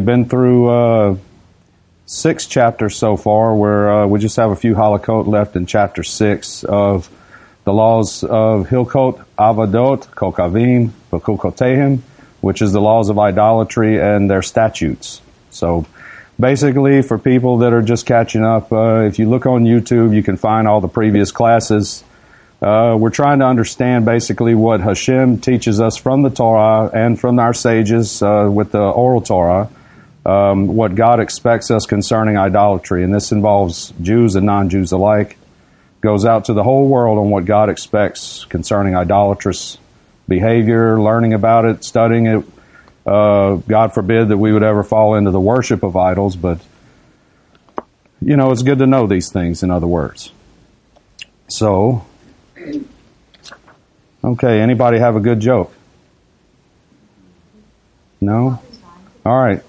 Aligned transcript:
we've 0.00 0.06
been 0.06 0.24
through 0.24 0.70
uh, 0.70 1.16
six 2.06 2.46
chapters 2.46 2.96
so 2.96 3.18
far, 3.18 3.54
where 3.54 3.90
uh, 3.90 4.06
we 4.06 4.18
just 4.18 4.36
have 4.36 4.50
a 4.50 4.56
few 4.56 4.74
halakot 4.74 5.26
left 5.26 5.56
in 5.56 5.66
chapter 5.66 6.02
six 6.02 6.64
of 6.64 7.10
the 7.64 7.72
laws 7.74 8.24
of 8.24 8.66
Hilkot, 8.66 9.22
Avodat, 9.38 10.06
Kokavim, 10.14 10.92
Bakukotehim, 11.12 12.00
which 12.40 12.62
is 12.62 12.72
the 12.72 12.80
laws 12.80 13.10
of 13.10 13.18
idolatry 13.18 14.00
and 14.00 14.30
their 14.30 14.40
statutes. 14.40 15.20
So 15.50 15.84
basically, 16.38 17.02
for 17.02 17.18
people 17.18 17.58
that 17.58 17.74
are 17.74 17.82
just 17.82 18.06
catching 18.06 18.42
up, 18.42 18.72
uh, 18.72 19.00
if 19.00 19.18
you 19.18 19.28
look 19.28 19.44
on 19.44 19.64
YouTube, 19.64 20.14
you 20.14 20.22
can 20.22 20.38
find 20.38 20.66
all 20.66 20.80
the 20.80 20.88
previous 20.88 21.30
classes. 21.30 22.02
Uh, 22.62 22.96
we're 22.98 23.10
trying 23.10 23.40
to 23.40 23.44
understand 23.44 24.06
basically 24.06 24.54
what 24.54 24.80
Hashem 24.80 25.40
teaches 25.40 25.78
us 25.78 25.98
from 25.98 26.22
the 26.22 26.30
Torah 26.30 26.90
and 26.90 27.20
from 27.20 27.38
our 27.38 27.52
sages 27.52 28.22
uh, 28.22 28.48
with 28.50 28.72
the 28.72 28.80
oral 28.80 29.20
Torah, 29.20 29.68
um, 30.24 30.68
what 30.68 30.94
God 30.94 31.20
expects 31.20 31.70
us 31.70 31.86
concerning 31.86 32.36
idolatry. 32.36 33.04
And 33.04 33.14
this 33.14 33.32
involves 33.32 33.92
Jews 34.00 34.36
and 34.36 34.46
non 34.46 34.68
Jews 34.68 34.92
alike. 34.92 35.36
Goes 36.00 36.24
out 36.24 36.46
to 36.46 36.54
the 36.54 36.62
whole 36.62 36.88
world 36.88 37.18
on 37.18 37.30
what 37.30 37.44
God 37.44 37.68
expects 37.68 38.44
concerning 38.46 38.96
idolatrous 38.96 39.76
behavior, 40.28 41.00
learning 41.00 41.34
about 41.34 41.66
it, 41.66 41.84
studying 41.84 42.26
it. 42.26 42.44
Uh, 43.06 43.56
God 43.56 43.92
forbid 43.92 44.28
that 44.28 44.38
we 44.38 44.52
would 44.52 44.62
ever 44.62 44.82
fall 44.82 45.14
into 45.14 45.30
the 45.30 45.40
worship 45.40 45.82
of 45.82 45.96
idols, 45.96 46.36
but 46.36 46.60
you 48.22 48.36
know, 48.36 48.50
it's 48.52 48.62
good 48.62 48.78
to 48.78 48.86
know 48.86 49.06
these 49.06 49.32
things, 49.32 49.62
in 49.62 49.70
other 49.70 49.86
words. 49.86 50.30
So, 51.48 52.06
okay, 54.22 54.60
anybody 54.60 54.98
have 54.98 55.16
a 55.16 55.20
good 55.20 55.40
joke? 55.40 55.72
No? 58.20 58.60
All 59.24 59.38
right. 59.38 59.62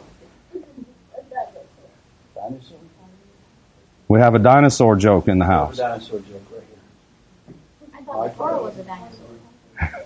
We 4.08 4.20
have 4.20 4.36
a 4.36 4.40
dinosaur 4.40 4.98
joke 4.98 5.28
in 5.28 5.40
the 5.40 5.46
house. 5.46 5.78
Dinosaur 5.78 6.20
joke 6.20 6.44
right 6.52 6.64
here. 6.68 7.56
I 7.94 8.02
thought 8.02 8.24
the 8.24 8.38
Torah 8.38 8.62
was 8.62 8.78
a 8.78 8.84
dinosaur. 8.84 10.06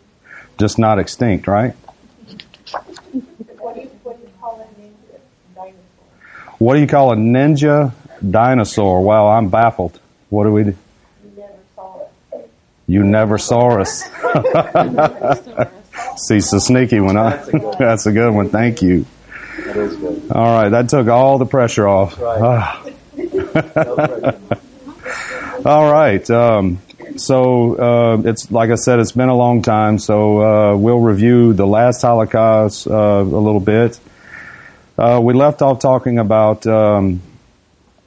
Just 0.58 0.78
not 0.78 0.98
extinct, 0.98 1.46
right? 1.46 1.74
What 3.58 3.74
do 3.74 3.80
you, 3.82 3.90
what 4.02 4.16
do 4.16 4.22
you 4.22 4.30
call 4.40 4.60
a 4.60 4.64
ninja 4.80 5.20
dinosaur? 5.54 5.74
What 6.58 6.74
do 6.74 6.80
you 6.80 6.86
call 6.86 7.12
a 7.12 7.16
ninja 7.16 7.92
dinosaur? 8.30 9.02
Wow, 9.02 9.28
I'm 9.28 9.50
baffled. 9.50 10.00
What 10.30 10.44
do 10.44 10.52
we 10.52 10.64
do? 10.64 10.76
You 11.22 11.34
never 11.36 11.58
saw 11.76 12.00
it. 12.32 12.50
You 12.86 13.02
never 13.04 13.38
saw 13.38 13.80
us. 13.80 15.68
See, 16.16 16.40
so 16.40 16.58
sneaky 16.58 17.00
one, 17.00 17.16
huh? 17.16 17.30
That's 17.30 17.48
a 17.48 17.52
good 17.52 17.62
one. 17.62 17.76
That's 17.78 18.06
a 18.06 18.12
good 18.12 18.30
one. 18.30 18.48
Thank 18.48 18.82
you. 18.82 19.06
That 19.58 19.76
is 19.76 19.96
good. 19.96 20.32
All 20.32 20.62
right, 20.62 20.68
that 20.70 20.88
took 20.88 21.08
all 21.08 21.38
the 21.38 21.46
pressure 21.46 21.86
off. 21.86 22.18
Right. 22.18 22.40
Ah. 22.40 22.86
No 23.14 23.94
pressure. 23.96 24.40
All 25.64 25.92
right. 25.92 26.28
Um, 26.30 26.78
so 27.16 27.74
uh, 27.76 28.22
it's 28.24 28.50
like 28.50 28.70
I 28.70 28.74
said, 28.74 28.98
it's 28.98 29.12
been 29.12 29.28
a 29.28 29.36
long 29.36 29.62
time. 29.62 29.98
So 29.98 30.40
uh, 30.42 30.76
we'll 30.76 31.00
review 31.00 31.52
the 31.52 31.66
last 31.66 32.02
Halakhot 32.02 32.90
uh, 32.90 32.94
a 32.94 33.22
little 33.22 33.60
bit. 33.60 33.98
Uh, 34.98 35.20
we 35.22 35.34
left 35.34 35.62
off 35.62 35.78
talking 35.78 36.18
about 36.18 36.66
um, 36.66 37.22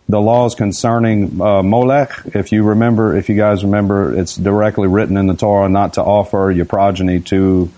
the 0.10 0.20
laws 0.20 0.56
concerning 0.56 1.42
uh, 1.42 1.64
Molech. 1.64 2.12
If 2.26 2.52
you 2.52 2.64
remember, 2.64 3.16
if 3.16 3.30
you 3.30 3.36
guys 3.36 3.64
remember, 3.64 4.18
it's 4.18 4.36
directly 4.36 4.88
written 4.88 5.18
in 5.18 5.28
the 5.28 5.36
Torah 5.36 5.70
not 5.70 5.94
to 5.94 6.04
offer 6.04 6.52
your 6.52 6.66
progeny 6.66 7.22
to 7.22 7.72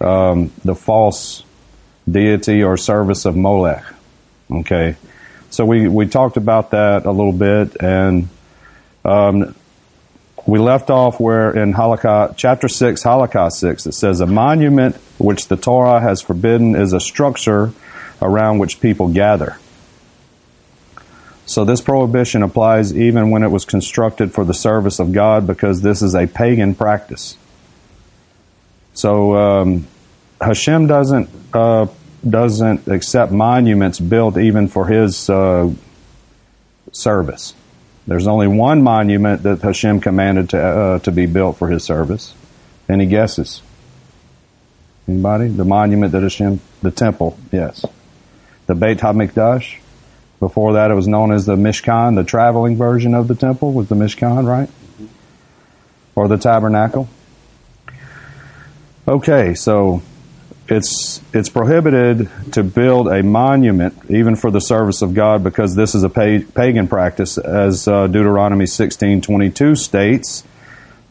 um, 0.00 0.52
the 0.64 0.74
false 0.74 1.44
deity 2.10 2.62
or 2.62 2.76
service 2.76 3.24
of 3.24 3.36
Molech. 3.36 3.84
Okay. 4.50 4.96
So 5.50 5.64
we, 5.64 5.88
we 5.88 6.06
talked 6.06 6.36
about 6.36 6.70
that 6.70 7.04
a 7.06 7.10
little 7.10 7.32
bit 7.32 7.76
and 7.80 8.28
um, 9.04 9.54
we 10.46 10.58
left 10.58 10.90
off 10.90 11.20
where 11.20 11.50
in 11.56 11.72
Halakhot, 11.72 12.36
chapter 12.36 12.68
6, 12.68 13.02
Halakha 13.02 13.50
6, 13.50 13.86
it 13.86 13.92
says, 13.92 14.20
A 14.20 14.26
monument 14.26 14.96
which 15.18 15.48
the 15.48 15.56
Torah 15.56 16.00
has 16.00 16.20
forbidden 16.20 16.74
is 16.74 16.92
a 16.92 17.00
structure 17.00 17.72
around 18.20 18.58
which 18.58 18.80
people 18.80 19.08
gather. 19.08 19.58
So 21.44 21.64
this 21.64 21.80
prohibition 21.80 22.42
applies 22.42 22.96
even 22.96 23.30
when 23.30 23.42
it 23.42 23.48
was 23.50 23.64
constructed 23.64 24.32
for 24.32 24.44
the 24.44 24.54
service 24.54 25.00
of 25.00 25.12
God 25.12 25.46
because 25.46 25.82
this 25.82 26.02
is 26.02 26.14
a 26.14 26.26
pagan 26.26 26.74
practice. 26.74 27.36
So 28.94 29.36
um, 29.36 29.86
Hashem 30.42 30.86
doesn't 30.86 31.30
uh, 31.52 31.86
doesn't 32.28 32.88
accept 32.88 33.32
monuments 33.32 34.00
built 34.00 34.36
even 34.36 34.68
for 34.68 34.86
His 34.86 35.30
uh, 35.30 35.70
service. 36.90 37.54
There's 38.06 38.26
only 38.26 38.48
one 38.48 38.82
monument 38.82 39.44
that 39.44 39.62
Hashem 39.62 40.00
commanded 40.00 40.50
to 40.50 40.60
uh, 40.60 40.98
to 41.00 41.12
be 41.12 41.26
built 41.26 41.56
for 41.56 41.68
His 41.68 41.84
service. 41.84 42.34
Any 42.88 43.06
guesses? 43.06 43.62
Anybody? 45.08 45.48
The 45.48 45.64
monument 45.64 46.12
that 46.12 46.22
Hashem, 46.22 46.60
the 46.80 46.90
temple, 46.90 47.38
yes, 47.50 47.84
the 48.66 48.74
Beit 48.74 48.98
Hamikdash. 48.98 49.78
Before 50.40 50.72
that, 50.72 50.90
it 50.90 50.94
was 50.94 51.06
known 51.06 51.30
as 51.30 51.46
the 51.46 51.54
Mishkan. 51.54 52.16
The 52.16 52.24
traveling 52.24 52.76
version 52.76 53.14
of 53.14 53.28
the 53.28 53.36
temple 53.36 53.72
was 53.72 53.88
the 53.88 53.94
Mishkan, 53.94 54.44
right? 54.46 54.68
Or 56.16 56.26
the 56.26 56.36
tabernacle. 56.36 57.08
Okay, 59.06 59.54
so 59.54 60.02
it's 60.68 61.20
it's 61.32 61.48
prohibited 61.48 62.30
to 62.52 62.62
build 62.62 63.08
a 63.08 63.22
monument 63.22 63.94
even 64.08 64.36
for 64.36 64.50
the 64.50 64.60
service 64.60 65.02
of 65.02 65.14
God 65.14 65.42
because 65.42 65.74
this 65.74 65.94
is 65.94 66.04
a 66.04 66.08
pa- 66.08 66.46
pagan 66.54 66.88
practice, 66.88 67.36
as 67.38 67.88
uh, 67.88 68.06
Deuteronomy 68.06 68.66
sixteen 68.66 69.20
twenty 69.20 69.50
two 69.50 69.74
states. 69.74 70.44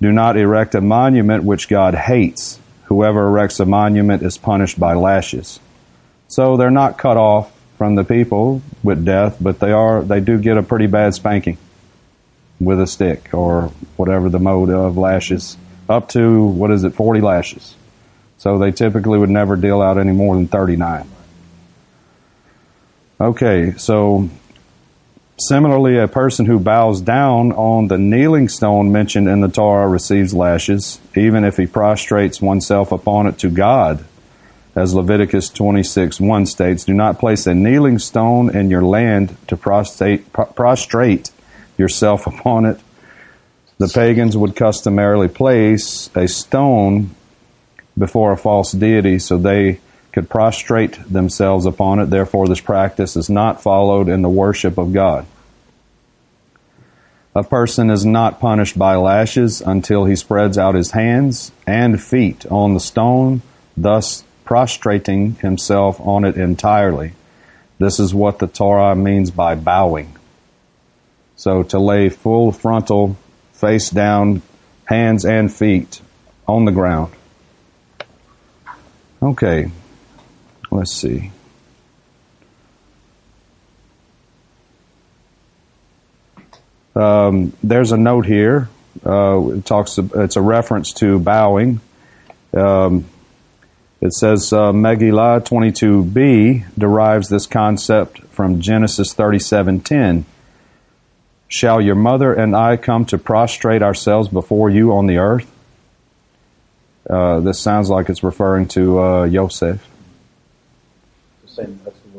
Do 0.02 0.12
not 0.12 0.36
erect 0.36 0.74
a 0.74 0.82
monument 0.82 1.44
which 1.44 1.70
God 1.70 1.94
hates. 1.94 2.60
Whoever 2.86 3.28
erects 3.28 3.60
a 3.60 3.66
monument 3.66 4.24
is 4.24 4.38
punished 4.38 4.80
by 4.80 4.96
lashes. 4.96 5.60
So 6.28 6.58
they're 6.58 6.72
not 6.72 6.98
cut 6.98 7.18
off 7.18 7.52
from 7.78 7.96
the 7.96 8.04
people 8.04 8.62
with 8.84 9.06
death, 9.06 9.38
but 9.40 9.60
they 9.60 9.72
are 9.72 10.02
they 10.02 10.20
do 10.20 10.40
get 10.40 10.58
a 10.58 10.64
pretty 10.64 10.88
bad 10.88 11.14
spanking 11.14 11.58
with 12.60 12.80
a 12.80 12.88
stick 12.88 13.34
or 13.34 13.72
whatever 13.98 14.30
the 14.30 14.40
mode 14.40 14.70
of 14.70 14.98
lashes, 14.98 15.58
up 15.90 16.10
to 16.10 16.46
what 16.46 16.72
is 16.72 16.84
it, 16.84 16.94
forty 16.94 17.22
lashes. 17.22 17.76
So 18.42 18.58
they 18.58 18.72
typically 18.72 19.20
would 19.20 19.30
never 19.30 19.56
deal 19.56 19.84
out 19.84 20.00
any 20.00 20.14
more 20.14 20.34
than 20.34 20.48
39. 20.48 21.08
Okay, 23.20 23.74
so 23.78 24.32
similarly, 25.38 26.00
a 26.00 26.08
person 26.08 26.48
who 26.48 26.60
bows 26.60 27.02
down 27.02 27.52
on 27.52 27.88
the 27.88 28.00
kneeling 28.00 28.50
stone 28.50 28.92
mentioned 28.92 29.28
in 29.28 29.42
the 29.42 29.48
Torah 29.48 29.88
receives 29.88 30.34
lashes, 30.34 31.00
even 31.16 31.44
if 31.44 31.58
he 31.58 31.68
prostrates 31.68 32.42
oneself 32.42 32.92
upon 32.92 33.28
it 33.28 33.38
to 33.38 33.52
God. 33.52 34.04
As 34.76 34.96
Leviticus 34.96 35.50
26 35.50 36.20
1 36.20 36.48
states, 36.48 36.84
do 36.84 36.96
not 36.96 37.20
place 37.20 37.46
a 37.46 37.54
kneeling 37.54 38.00
stone 38.00 38.56
in 38.56 38.72
your 38.72 38.82
land 38.82 39.38
to 39.50 39.56
prostrate, 39.56 40.34
prostrate 40.34 41.30
yourself 41.78 42.26
upon 42.26 42.66
it. 42.66 42.80
The 43.78 43.88
pagans 43.88 44.36
would 44.36 44.56
customarily 44.56 45.28
place 45.28 46.10
a 46.16 46.28
stone 46.28 47.12
before 47.98 48.32
a 48.32 48.38
false 48.38 48.72
deity 48.72 49.20
so 49.20 49.38
they 49.38 49.80
could 50.12 50.30
prostrate 50.30 50.98
themselves 51.12 51.66
upon 51.66 52.00
it. 52.00 52.10
Therefore, 52.10 52.48
this 52.48 52.62
practice 52.62 53.16
is 53.16 53.30
not 53.30 53.62
followed 53.62 54.10
in 54.10 54.22
the 54.22 54.30
worship 54.30 54.78
of 54.78 54.94
God. 54.94 55.26
A 57.34 57.44
person 57.44 57.90
is 57.90 58.06
not 58.06 58.42
punished 58.42 58.78
by 58.78 58.96
lashes 58.98 59.62
until 59.62 60.04
he 60.04 60.18
spreads 60.18 60.58
out 60.58 60.76
his 60.76 60.92
hands 60.92 61.54
and 61.66 62.02
feet 62.02 62.46
on 62.48 62.74
the 62.74 62.80
stone, 62.80 63.42
thus 63.78 64.26
prostrating 64.44 65.36
himself 65.36 65.98
on 66.02 66.26
it 66.26 66.36
entirely. 66.36 67.14
This 67.80 68.02
is 68.02 68.14
what 68.14 68.40
the 68.40 68.48
Torah 68.48 68.96
means 68.96 69.32
by 69.32 69.56
bowing. 69.56 70.18
So 71.38 71.64
to 71.64 71.80
lay 71.80 72.10
full 72.10 72.52
frontal, 72.52 73.16
face 73.54 73.90
down, 73.90 74.42
hands 74.84 75.24
and 75.24 75.52
feet 75.52 76.02
on 76.48 76.66
the 76.66 76.72
ground. 76.72 77.14
Okay, 79.24 79.70
let's 80.72 80.92
see. 80.92 81.32
Um, 86.96 87.54
there's 87.62 87.92
a 87.92 87.98
note 87.98 88.26
here. 88.26 88.70
Uh, 89.06 89.52
it 89.56 89.66
talks. 89.66 89.98
It's 89.98 90.36
a 90.36 90.42
reference 90.42 90.92
to 90.94 91.20
bowing. 91.20 91.82
Um, 92.54 93.06
it 94.02 94.14
says 94.14 94.52
uh, 94.52 94.72
Megillah 94.72 95.46
22b 95.46 96.66
derives 96.76 97.30
this 97.30 97.46
concept 97.46 98.22
from 98.32 98.60
Genesis 98.60 99.14
37:10. 99.14 100.24
Shall 101.48 101.80
your 101.80 101.96
mother 101.96 102.34
and 102.34 102.56
I 102.56 102.78
come 102.78 103.06
to 103.06 103.20
prostrate 103.20 103.84
ourselves 103.84 104.30
before 104.30 104.72
you 104.72 104.94
on 104.94 105.06
the 105.06 105.18
earth? 105.18 105.51
Uh, 107.10 107.40
this 107.40 107.60
sounds 107.60 107.90
like 107.90 108.10
it's 108.10 108.24
referring 108.24 108.68
to 108.70 109.00
uh, 109.00 109.24
Yosef. 109.24 109.88
Same, 111.48 111.80
that's 111.84 111.98
the 112.00 112.12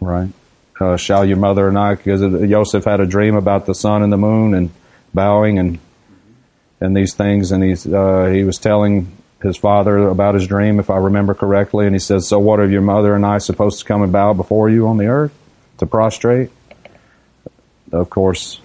Right. 0.00 0.30
Uh, 0.80 0.96
shall 0.96 1.24
your 1.24 1.36
mother 1.36 1.68
and 1.68 1.78
I, 1.78 1.94
because 1.94 2.20
Joseph 2.20 2.84
had 2.84 3.00
a 3.00 3.06
dream 3.06 3.36
about 3.36 3.66
the 3.66 3.74
sun 3.74 4.02
and 4.02 4.12
the 4.12 4.16
moon 4.16 4.54
and 4.54 4.70
bowing 5.14 5.58
and 5.58 5.78
and 6.80 6.96
these 6.96 7.14
things, 7.14 7.52
and 7.52 7.62
he's 7.62 7.86
uh, 7.86 8.26
he 8.26 8.44
was 8.44 8.58
telling 8.58 9.16
his 9.42 9.56
father 9.56 10.08
about 10.08 10.34
his 10.34 10.46
dream, 10.46 10.80
if 10.80 10.90
I 10.90 10.96
remember 10.96 11.34
correctly, 11.34 11.86
and 11.86 11.94
he 11.94 12.00
says, 12.00 12.26
"So 12.26 12.38
what 12.38 12.60
are 12.60 12.68
your 12.68 12.82
mother 12.82 13.14
and 13.14 13.24
I 13.24 13.38
supposed 13.38 13.78
to 13.78 13.84
come 13.84 14.02
and 14.02 14.12
bow 14.12 14.34
before 14.34 14.68
you 14.68 14.88
on 14.88 14.98
the 14.98 15.06
earth 15.06 15.32
to 15.78 15.86
prostrate?" 15.86 16.50
Of 17.92 18.10
course, 18.10 18.60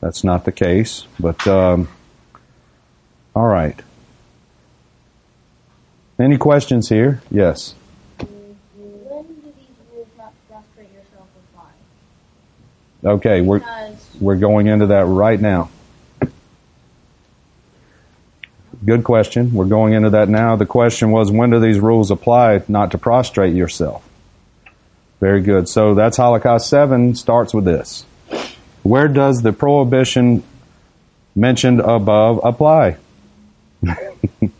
that's 0.00 0.24
not 0.24 0.44
the 0.44 0.52
case, 0.52 1.06
but 1.20 1.46
um, 1.46 1.88
all 3.34 3.46
right. 3.46 3.80
Any 6.18 6.38
questions 6.38 6.88
here? 6.88 7.20
Yes. 7.30 7.74
When 8.18 8.28
do 8.28 9.34
these 9.42 9.66
rules 9.92 10.06
not 10.16 10.30
to 10.30 10.52
prostrate 10.52 10.92
yourself 10.92 11.28
apply? 11.52 13.10
Okay, 13.16 13.40
we're 13.40 13.62
we're 14.20 14.36
going 14.36 14.68
into 14.68 14.86
that 14.86 15.06
right 15.06 15.40
now. 15.40 15.70
Good 18.84 19.04
question. 19.04 19.54
We're 19.54 19.64
going 19.64 19.94
into 19.94 20.10
that 20.10 20.28
now. 20.28 20.56
The 20.56 20.66
question 20.66 21.10
was, 21.10 21.30
when 21.30 21.50
do 21.50 21.58
these 21.58 21.80
rules 21.80 22.10
apply 22.10 22.62
not 22.68 22.90
to 22.90 22.98
prostrate 22.98 23.54
yourself? 23.54 24.06
Very 25.20 25.40
good. 25.40 25.68
So 25.68 25.94
that's 25.94 26.18
Halakha 26.18 26.60
7 26.60 27.14
starts 27.14 27.54
with 27.54 27.64
this. 27.64 28.04
Where 28.82 29.08
does 29.08 29.40
the 29.40 29.52
prohibition 29.52 30.42
mentioned 31.34 31.80
above 31.80 32.40
apply? 32.44 32.98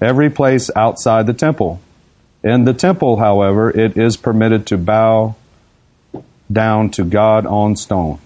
Every 0.00 0.30
place 0.30 0.70
outside 0.74 1.26
the 1.26 1.34
temple. 1.34 1.80
In 2.42 2.64
the 2.64 2.72
temple, 2.72 3.18
however, 3.18 3.70
it 3.70 3.98
is 3.98 4.16
permitted 4.16 4.66
to 4.68 4.78
bow 4.78 5.36
down 6.50 6.90
to 6.90 7.04
God 7.04 7.46
on 7.46 7.76
stone. 7.76 8.18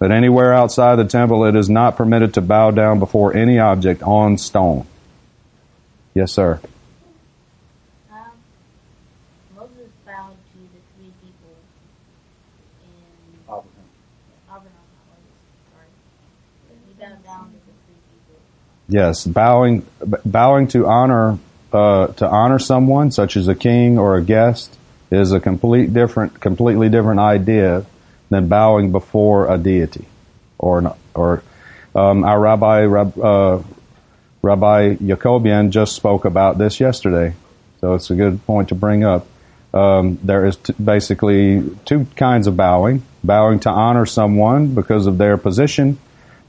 But 0.00 0.12
anywhere 0.12 0.54
outside 0.54 0.96
the 0.96 1.04
temple, 1.04 1.44
it 1.44 1.54
is 1.54 1.68
not 1.68 1.96
permitted 1.96 2.34
to 2.34 2.40
bow 2.40 2.70
down 2.70 2.98
before 2.98 3.36
any 3.36 3.58
object 3.58 4.02
on 4.02 4.38
stone. 4.38 4.86
Yes, 6.14 6.32
sir. 6.32 6.58
um, 8.10 8.32
Moses 9.54 9.92
bowed 10.06 10.32
to 10.32 10.58
the 10.58 10.80
three 10.96 11.12
people 11.22 11.54
in 12.82 13.44
Abraham. 13.44 13.68
Abraham, 14.48 14.72
not 14.72 14.88
Moses, 15.06 15.36
sorry. 15.70 15.92
He 16.88 16.92
bowed 16.98 17.22
down 17.22 17.52
to 17.52 17.58
the 17.60 17.76
three 17.86 18.00
people. 18.08 18.40
Yes, 18.90 19.24
bowing, 19.24 19.86
bowing 20.24 20.66
to 20.68 20.86
honor, 20.86 21.38
uh, 21.72 22.08
to 22.08 22.28
honor 22.28 22.58
someone, 22.58 23.12
such 23.12 23.36
as 23.36 23.46
a 23.46 23.54
king 23.54 23.98
or 23.98 24.16
a 24.16 24.22
guest, 24.22 24.76
is 25.12 25.30
a 25.30 25.38
complete 25.38 25.94
different, 25.94 26.40
completely 26.40 26.88
different 26.88 27.20
idea 27.20 27.86
than 28.30 28.48
bowing 28.48 28.90
before 28.90 29.52
a 29.52 29.58
deity, 29.58 30.06
or 30.58 30.96
or 31.14 31.44
um, 31.94 32.24
our 32.24 32.40
rabbi, 32.40 32.82
Rab, 32.82 33.18
uh, 33.18 33.62
Rabbi 34.42 34.96
Jacobian 34.96 35.70
just 35.70 35.94
spoke 35.94 36.24
about 36.24 36.58
this 36.58 36.80
yesterday, 36.80 37.34
so 37.80 37.94
it's 37.94 38.10
a 38.10 38.16
good 38.16 38.44
point 38.44 38.70
to 38.70 38.74
bring 38.74 39.04
up. 39.04 39.26
Um, 39.72 40.18
there 40.24 40.46
is 40.46 40.56
t- 40.56 40.72
basically 40.82 41.62
two 41.84 42.06
kinds 42.16 42.48
of 42.48 42.56
bowing: 42.56 43.04
bowing 43.22 43.60
to 43.60 43.70
honor 43.70 44.04
someone 44.04 44.74
because 44.74 45.06
of 45.06 45.16
their 45.16 45.36
position, 45.36 45.98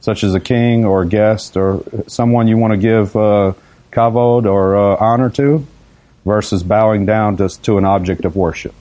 such 0.01 0.23
as 0.23 0.35
a 0.35 0.39
king 0.39 0.83
or 0.85 1.03
a 1.03 1.07
guest 1.07 1.55
or 1.55 1.83
someone 2.07 2.47
you 2.47 2.57
want 2.57 2.73
to 2.73 2.77
give 2.77 3.15
uh, 3.15 3.53
kavod 3.91 4.45
or 4.45 4.75
uh, 4.75 4.97
honor 4.99 5.29
to, 5.29 5.65
versus 6.25 6.63
bowing 6.63 7.05
down 7.05 7.37
to, 7.37 7.47
to 7.47 7.77
an 7.77 7.85
object 7.85 8.25
of 8.25 8.35
worship. 8.35 8.73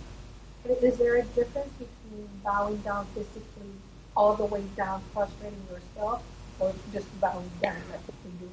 Is 0.83 0.99
there 0.99 1.17
a 1.17 1.23
difference 1.23 1.73
between 1.75 2.29
bowing 2.43 2.79
down 2.79 3.07
physically 3.15 3.73
all 4.17 4.35
the 4.35 4.45
way 4.45 4.63
down, 4.77 5.03
prostrating 5.13 5.61
yourself, 5.71 6.23
or 6.59 6.75
just 6.93 7.21
bowing 7.21 7.51
down 7.63 7.77
like 7.91 8.01
you 8.41 8.51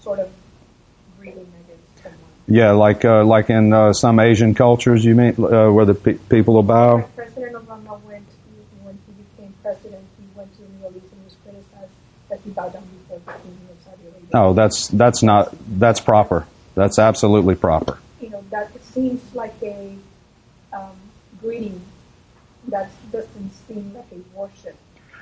sort 0.00 0.18
of 0.18 0.30
against 1.20 2.02
someone? 2.02 2.20
Yeah, 2.46 2.72
like 2.72 3.04
uh, 3.04 3.24
like 3.24 3.50
in 3.50 3.72
uh, 3.72 3.92
some 3.92 4.20
Asian 4.20 4.54
cultures, 4.54 5.04
you 5.04 5.14
mean 5.14 5.34
uh, 5.38 5.70
where 5.70 5.84
the 5.84 5.94
pe- 5.94 6.14
people 6.14 6.54
will 6.54 6.62
bow. 6.62 7.02
President 7.14 7.54
Obama 7.54 8.00
went 8.02 8.26
to, 8.28 8.36
when 8.84 8.98
he 9.06 9.12
became 9.22 9.52
president, 9.62 10.04
he 10.18 10.26
went 10.36 10.54
to 10.56 10.62
the 10.62 10.68
Middle 10.68 10.96
East 10.96 11.12
and 11.12 11.24
was 11.24 11.34
criticized 11.42 11.90
that 12.28 12.35
he 12.35 12.35
bowed 12.35 12.35
down 12.35 12.35
before 12.35 12.35
the 12.35 12.35
king 12.35 12.35
of 12.35 12.35
Saudi 12.35 12.35
Arabia. 12.35 12.35
Oh, 14.34 14.52
that's 14.52 14.88
that's 14.88 15.22
not 15.22 15.54
that's 15.78 16.00
proper. 16.00 16.46
That's 16.74 16.98
absolutely 16.98 17.54
proper. 17.54 17.98
You 18.20 18.30
know, 18.30 18.44
that 18.50 18.70
it 18.74 18.84
seems 18.84 19.22
like 19.34 19.54
a 19.62 19.96
um, 20.72 20.96
greeting 21.40 21.80
that 22.68 22.90
doesn't 23.12 23.52
seem 23.66 23.94
like 23.94 24.06
a 24.12 24.38
worship. 24.38 24.76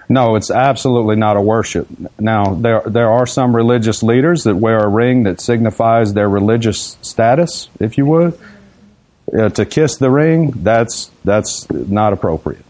No, 0.08 0.36
it's 0.36 0.50
absolutely 0.50 1.16
not 1.16 1.36
a 1.36 1.40
worship. 1.40 1.86
Now, 2.18 2.54
there 2.54 2.82
there 2.86 3.10
are 3.10 3.26
some 3.26 3.54
religious 3.54 4.02
leaders 4.02 4.44
that 4.44 4.56
wear 4.56 4.78
a 4.78 4.88
ring 4.88 5.22
that 5.24 5.40
signifies 5.40 6.12
their 6.12 6.28
religious 6.28 6.98
status, 7.02 7.68
if 7.80 7.96
you 7.96 8.06
would. 8.06 8.38
Uh, 9.36 9.48
to 9.48 9.64
kiss 9.64 9.96
the 9.96 10.10
ring, 10.10 10.50
that's 10.56 11.10
that's 11.24 11.70
not 11.70 12.12
appropriate. 12.12 12.64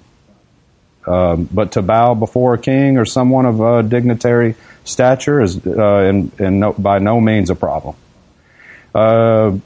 Um, 1.06 1.49
but 1.53 1.73
to 1.73 1.83
bow 1.83 2.15
before 2.15 2.55
a 2.55 2.59
king 2.59 2.97
or 2.97 3.05
someone 3.05 3.45
of 3.47 3.89
dignitary 3.91 4.56
stature 4.85 5.41
is 5.41 5.65
uh, 5.67 6.01
in 6.39 6.61
no, 6.61 6.73
by 6.73 6.99
no 6.99 7.21
means 7.21 7.51
a 7.51 7.55
problem. 7.55 7.97
Uh, 8.95 9.59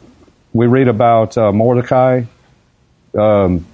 we 0.53 0.67
read 0.67 0.89
about 0.89 1.37
uh, 1.37 1.53
Mordecai 1.53 2.23
um, 3.17 3.67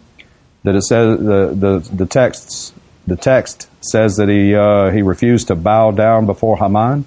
that 0.63 0.75
it 0.75 0.83
says 0.83 1.19
the, 1.19 1.55
the 1.55 1.95
the 1.95 2.07
texts 2.07 2.73
the 3.07 3.17
text 3.17 3.69
says 3.81 4.17
that 4.17 4.29
he 4.29 4.55
uh, 4.55 4.91
he 4.91 5.03
refused 5.03 5.49
to 5.49 5.55
bow 5.55 5.91
down 5.91 6.27
before 6.27 6.57
Haman. 6.57 7.05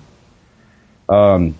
Um, 1.09 1.55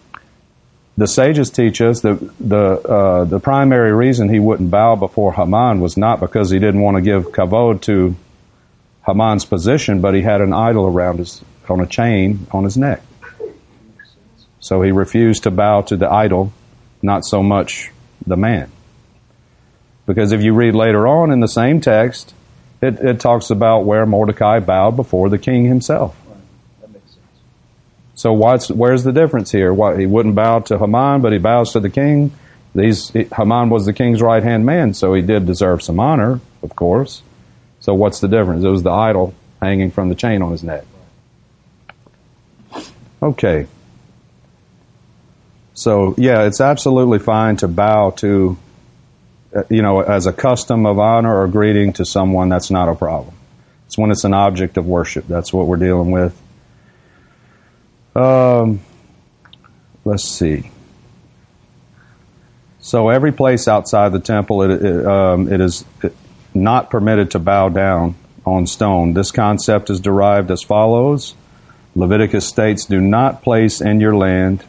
the 0.98 1.08
sages 1.08 1.52
teach 1.52 1.82
us 1.82 2.02
that 2.02 2.20
the 2.40 2.58
uh, 2.58 3.26
the 3.26 3.40
primary 3.40 3.94
reason 3.94 4.30
he 4.30 4.40
wouldn't 4.40 4.72
bow 4.72 4.96
before 4.96 5.34
Haman 5.34 5.80
was 5.80 5.98
not 5.98 6.20
because 6.20 6.50
he 6.50 6.60
didn't 6.60 6.82
want 6.82 6.96
to 6.98 7.02
give 7.02 7.32
kavod 7.32 7.82
to 7.84 8.16
Haman's 9.08 9.46
position, 9.46 10.02
but 10.02 10.14
he 10.14 10.22
had 10.22 10.42
an 10.42 10.54
idol 10.54 10.86
around 10.86 11.20
his 11.20 11.42
on 11.70 11.80
a 11.82 11.88
chain 11.88 12.48
on 12.52 12.64
his 12.64 12.78
neck. 12.78 13.02
So 14.60 14.82
he 14.82 14.92
refused 14.92 15.44
to 15.44 15.52
bow 15.52 15.82
to 15.84 15.98
the 15.98 16.10
idol, 16.10 16.54
not 17.02 17.26
so 17.26 17.42
much 17.42 17.92
the 18.26 18.38
man. 18.38 18.72
Because 20.06 20.32
if 20.32 20.42
you 20.42 20.54
read 20.54 20.76
later 20.76 21.08
on 21.08 21.32
in 21.32 21.40
the 21.40 21.48
same 21.48 21.82
text, 21.82 22.34
it, 22.82 23.00
it 23.00 23.20
talks 23.20 23.50
about 23.50 23.82
where 23.82 24.06
Mordecai 24.06 24.60
bowed 24.60 24.96
before 24.96 25.30
the 25.30 25.38
king 25.38 25.66
himself. 25.66 26.16
So 28.16 28.34
what's 28.34 28.70
where's 28.72 29.04
the 29.04 29.12
difference 29.12 29.52
here? 29.52 29.72
What 29.72 30.00
he 30.00 30.08
wouldn't 30.08 30.34
bow 30.34 30.60
to 30.60 30.80
Haman, 30.80 31.22
but 31.22 31.34
he 31.34 31.38
bows 31.38 31.74
to 31.74 31.80
the 31.80 31.90
king. 31.90 32.32
These 32.74 33.12
Haman 33.12 33.70
was 33.70 33.86
the 33.86 33.94
king's 33.94 34.22
right 34.22 34.42
hand 34.42 34.66
man, 34.66 34.96
so 34.96 35.14
he 35.14 35.22
did 35.22 35.46
deserve 35.46 35.84
some 35.84 36.00
honor, 36.00 36.40
of 36.64 36.76
course. 36.76 37.22
So 37.88 37.94
what's 37.94 38.20
the 38.20 38.28
difference? 38.28 38.66
It 38.66 38.68
was 38.68 38.84
the 38.84 38.92
idol 38.92 39.34
hanging 39.62 39.92
from 39.92 40.10
the 40.10 40.16
chain 40.16 40.42
on 40.42 40.52
his 40.52 40.62
neck. 40.62 40.84
Okay. 43.24 43.66
So 45.74 46.14
yeah, 46.18 46.48
it's 46.48 46.60
absolutely 46.60 47.20
fine 47.20 47.56
to 47.58 47.70
bow 47.70 48.10
to, 48.18 48.58
uh, 49.56 49.64
you 49.70 49.82
know, 49.82 50.02
as 50.02 50.26
a 50.26 50.34
custom 50.34 50.86
of 50.86 51.00
honor 51.00 51.34
or 51.34 51.48
greeting 51.48 51.94
to 51.94 52.04
someone. 52.04 52.50
That's 52.50 52.70
not 52.70 52.90
a 52.90 52.94
problem. 52.94 53.34
It's 53.86 53.98
when 53.98 54.12
it's 54.12 54.26
an 54.26 54.34
object 54.34 54.76
of 54.76 54.86
worship. 54.86 55.26
That's 55.26 55.54
what 55.54 55.68
we're 55.68 55.78
dealing 55.78 56.12
with. 56.12 56.38
Um, 58.18 58.82
let's 60.04 60.26
see. 60.26 60.72
So 62.80 63.08
every 63.08 63.32
place 63.32 63.70
outside 63.70 64.12
the 64.12 64.20
temple, 64.20 64.64
it, 64.64 64.72
it, 64.72 65.06
um, 65.06 65.50
it 65.50 65.62
is 65.62 65.86
not 66.64 66.90
permitted 66.90 67.32
to 67.32 67.40
bow 67.40 67.70
down 67.70 68.16
on 68.46 68.68
stone. 68.68 69.14
This 69.14 69.32
concept 69.32 69.90
is 69.90 70.00
derived 70.00 70.52
as 70.52 70.64
follows. 70.64 71.36
Leviticus 71.96 72.46
states, 72.46 72.86
do 72.86 73.02
not 73.02 73.42
place 73.42 73.82
in 73.82 74.00
your 74.00 74.16
land, 74.16 74.64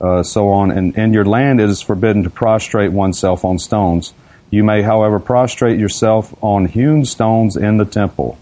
uh, 0.00 0.22
so 0.22 0.50
on, 0.50 0.70
and 0.70 0.96
in 0.96 1.12
your 1.12 1.24
land 1.24 1.60
it 1.60 1.68
is 1.68 1.82
forbidden 1.82 2.22
to 2.22 2.30
prostrate 2.30 2.92
oneself 2.92 3.44
on 3.44 3.58
stones. 3.58 4.14
You 4.50 4.64
may, 4.64 4.82
however, 4.82 5.18
prostrate 5.18 5.78
yourself 5.78 6.34
on 6.42 6.66
hewn 6.66 7.04
stones 7.04 7.56
in 7.56 7.76
the 7.76 7.84
temple. 7.84 8.38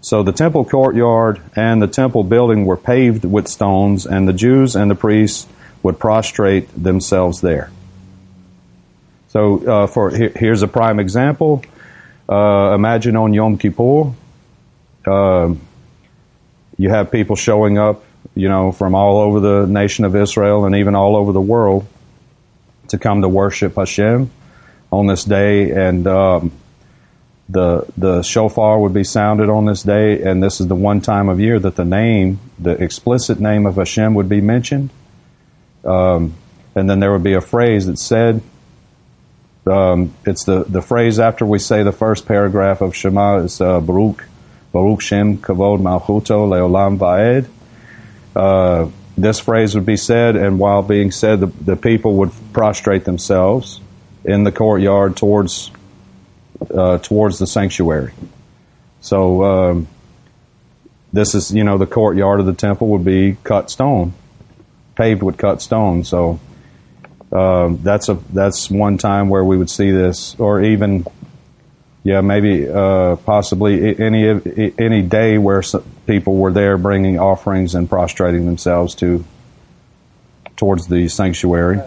So 0.00 0.22
the 0.22 0.32
temple 0.32 0.64
courtyard 0.64 1.40
and 1.54 1.82
the 1.82 1.86
temple 1.86 2.24
building 2.24 2.64
were 2.66 2.76
paved 2.76 3.24
with 3.24 3.48
stones, 3.48 4.06
and 4.06 4.26
the 4.26 4.32
Jews 4.32 4.74
and 4.74 4.90
the 4.90 4.94
priests 4.94 5.46
would 5.82 5.98
prostrate 5.98 6.68
themselves 6.80 7.40
there. 7.40 7.70
So, 9.32 9.66
uh, 9.66 9.86
for 9.86 10.10
here, 10.10 10.30
here's 10.36 10.60
a 10.60 10.68
prime 10.68 11.00
example. 11.00 11.64
Uh, 12.28 12.74
imagine 12.74 13.16
on 13.16 13.32
Yom 13.32 13.56
Kippur, 13.56 14.12
uh, 15.06 15.54
you 16.76 16.90
have 16.90 17.10
people 17.10 17.34
showing 17.34 17.78
up, 17.78 18.04
you 18.34 18.50
know, 18.50 18.72
from 18.72 18.94
all 18.94 19.22
over 19.22 19.40
the 19.40 19.66
nation 19.66 20.04
of 20.04 20.14
Israel 20.14 20.66
and 20.66 20.76
even 20.76 20.94
all 20.94 21.16
over 21.16 21.32
the 21.32 21.40
world 21.40 21.86
to 22.88 22.98
come 22.98 23.22
to 23.22 23.28
worship 23.28 23.76
Hashem 23.76 24.30
on 24.90 25.06
this 25.06 25.24
day, 25.24 25.70
and 25.70 26.06
um, 26.06 26.52
the 27.48 27.86
the 27.96 28.20
shofar 28.20 28.80
would 28.80 28.92
be 28.92 29.02
sounded 29.02 29.48
on 29.48 29.64
this 29.64 29.82
day, 29.82 30.20
and 30.24 30.42
this 30.42 30.60
is 30.60 30.68
the 30.68 30.74
one 30.74 31.00
time 31.00 31.30
of 31.30 31.40
year 31.40 31.58
that 31.58 31.76
the 31.76 31.86
name, 31.86 32.38
the 32.58 32.72
explicit 32.72 33.40
name 33.40 33.64
of 33.64 33.76
Hashem, 33.76 34.12
would 34.12 34.28
be 34.28 34.42
mentioned. 34.42 34.90
Um, 35.86 36.34
and 36.74 36.88
then 36.90 37.00
there 37.00 37.12
would 37.12 37.24
be 37.24 37.32
a 37.32 37.40
phrase 37.40 37.86
that 37.86 37.98
said, 37.98 38.42
um, 39.66 40.14
it's 40.26 40.44
the, 40.44 40.64
the 40.64 40.82
phrase 40.82 41.20
after 41.20 41.46
we 41.46 41.58
say 41.58 41.82
the 41.82 41.92
first 41.92 42.26
paragraph 42.26 42.80
of 42.80 42.96
Shema 42.96 43.38
is 43.38 43.60
uh, 43.60 43.80
Baruch, 43.80 44.24
Baruch 44.72 45.00
Shem 45.00 45.38
Kavod 45.38 45.80
Malchuto 45.80 46.48
Leolam 46.48 46.98
Vaed. 46.98 47.48
Uh, 48.34 48.90
this 49.16 49.38
phrase 49.38 49.74
would 49.74 49.86
be 49.86 49.96
said, 49.96 50.36
and 50.36 50.58
while 50.58 50.82
being 50.82 51.10
said, 51.10 51.40
the, 51.40 51.46
the 51.46 51.76
people 51.76 52.14
would 52.16 52.32
prostrate 52.52 53.04
themselves 53.04 53.80
in 54.24 54.44
the 54.44 54.52
courtyard 54.52 55.16
towards 55.16 55.70
uh, 56.70 56.98
towards 56.98 57.38
the 57.38 57.46
sanctuary. 57.46 58.12
So 59.00 59.44
um, 59.44 59.88
this 61.12 61.34
is, 61.34 61.52
you 61.52 61.64
know, 61.64 61.76
the 61.76 61.86
courtyard 61.86 62.40
of 62.40 62.46
the 62.46 62.54
temple 62.54 62.88
would 62.88 63.04
be 63.04 63.36
cut 63.42 63.70
stone, 63.70 64.14
paved 64.94 65.22
with 65.22 65.36
cut 65.36 65.60
stone. 65.60 66.04
So 66.04 66.40
um, 67.32 67.78
that's 67.82 68.08
a 68.08 68.18
that's 68.32 68.70
one 68.70 68.98
time 68.98 69.28
where 69.28 69.44
we 69.44 69.56
would 69.56 69.70
see 69.70 69.90
this, 69.90 70.36
or 70.38 70.62
even, 70.62 71.06
yeah, 72.04 72.20
maybe 72.20 72.68
uh, 72.68 73.16
possibly 73.16 73.98
any 73.98 74.28
any 74.78 75.02
day 75.02 75.38
where 75.38 75.62
people 76.06 76.36
were 76.36 76.52
there 76.52 76.76
bringing 76.76 77.18
offerings 77.18 77.74
and 77.74 77.88
prostrating 77.88 78.44
themselves 78.44 78.94
to 78.96 79.24
towards 80.56 80.86
the 80.88 81.08
sanctuary. 81.08 81.80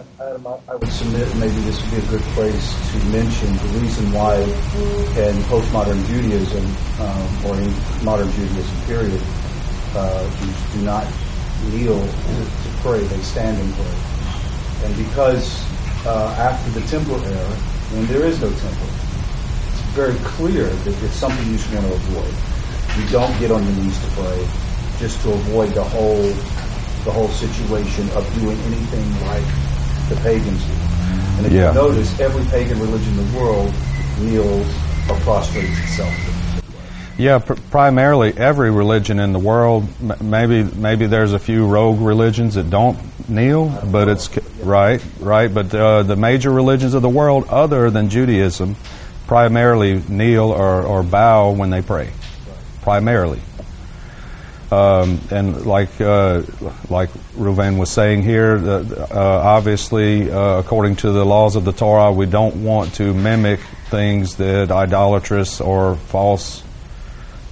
I 0.68 0.74
would 0.74 0.92
submit 0.92 1.34
maybe 1.36 1.54
this 1.62 1.80
would 1.80 1.90
be 1.92 1.96
a 1.96 2.10
good 2.10 2.22
place 2.34 2.92
to 2.92 2.98
mention 3.06 3.56
the 3.56 3.80
reason 3.80 4.12
why 4.12 4.36
in 4.36 5.36
postmodern 5.48 6.04
Judaism 6.06 6.66
um, 7.00 7.46
or 7.46 7.56
in 7.56 8.04
modern 8.04 8.30
Judaism 8.32 8.86
period, 8.86 9.22
uh, 9.94 10.28
Jews 10.38 10.72
do 10.74 10.82
not 10.82 11.06
kneel 11.70 12.00
to 12.02 12.70
pray; 12.82 13.00
they 13.00 13.18
stand 13.22 13.58
and 13.58 13.74
pray. 13.74 14.05
And 14.86 14.96
because 14.96 15.66
uh, 16.06 16.34
after 16.38 16.70
the 16.78 16.86
temple 16.86 17.16
era, 17.24 17.50
when 17.92 18.06
there 18.06 18.22
is 18.24 18.40
no 18.40 18.48
temple, 18.48 18.86
it's 19.74 19.82
very 19.98 20.14
clear 20.22 20.64
that 20.70 21.02
it's 21.02 21.14
something 21.16 21.44
you 21.50 21.58
should 21.58 21.74
want 21.74 21.86
to 21.88 21.94
avoid. 21.94 22.34
You 22.96 23.04
don't 23.10 23.34
get 23.40 23.50
on 23.50 23.64
your 23.66 23.74
knees 23.82 23.98
to 24.04 24.10
pray 24.14 24.46
just 24.98 25.20
to 25.22 25.32
avoid 25.32 25.70
the 25.74 25.82
whole 25.84 26.22
the 27.04 27.12
whole 27.12 27.28
situation 27.28 28.08
of 28.16 28.24
doing 28.40 28.58
anything 28.58 29.26
like 29.26 29.44
the 30.08 30.16
pagans 30.22 30.64
do. 30.64 30.72
And 31.38 31.46
if 31.46 31.52
Yeah. 31.52 31.68
you 31.68 31.74
notice, 31.74 32.18
every 32.20 32.44
pagan 32.46 32.78
religion 32.80 33.18
in 33.18 33.32
the 33.32 33.38
world 33.38 33.72
kneels 34.20 34.66
or 35.10 35.16
prostrates 35.26 35.78
itself. 35.84 36.14
Yeah, 37.18 37.38
pr- 37.38 37.54
primarily 37.70 38.34
every 38.36 38.70
religion 38.70 39.18
in 39.20 39.32
the 39.32 39.38
world. 39.38 39.86
M- 40.02 40.16
maybe 40.30 40.64
maybe 40.64 41.06
there's 41.06 41.32
a 41.32 41.38
few 41.38 41.66
rogue 41.66 42.00
religions 42.00 42.54
that 42.54 42.70
don't 42.70 42.98
kneel, 43.28 43.68
but 43.90 44.08
it's 44.08 44.36
right, 44.58 45.02
right. 45.20 45.52
But 45.52 45.74
uh, 45.74 46.02
the 46.02 46.16
major 46.16 46.50
religions 46.50 46.94
of 46.94 47.02
the 47.02 47.08
world, 47.08 47.46
other 47.48 47.90
than 47.90 48.08
Judaism, 48.08 48.76
primarily 49.26 50.02
kneel 50.08 50.50
or, 50.50 50.82
or 50.82 51.02
bow 51.02 51.50
when 51.50 51.70
they 51.70 51.82
pray. 51.82 52.12
Primarily. 52.82 53.40
Um, 54.70 55.20
and 55.30 55.64
like 55.64 56.00
uh, 56.00 56.42
like 56.90 57.10
Reuven 57.36 57.78
was 57.78 57.88
saying 57.88 58.22
here, 58.22 58.56
uh, 58.56 59.06
obviously, 59.12 60.30
uh, 60.30 60.58
according 60.58 60.96
to 60.96 61.12
the 61.12 61.24
laws 61.24 61.54
of 61.54 61.64
the 61.64 61.72
Torah, 61.72 62.10
we 62.10 62.26
don't 62.26 62.64
want 62.64 62.94
to 62.94 63.14
mimic 63.14 63.60
things 63.90 64.36
that 64.36 64.72
idolatrous 64.72 65.60
or 65.60 65.94
false 65.94 66.64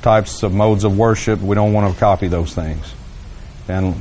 types 0.02 0.42
of 0.42 0.52
modes 0.52 0.82
of 0.82 0.98
worship. 0.98 1.40
We 1.40 1.54
don't 1.54 1.72
want 1.72 1.94
to 1.94 2.00
copy 2.00 2.26
those 2.26 2.52
things, 2.52 2.92
and 3.68 3.94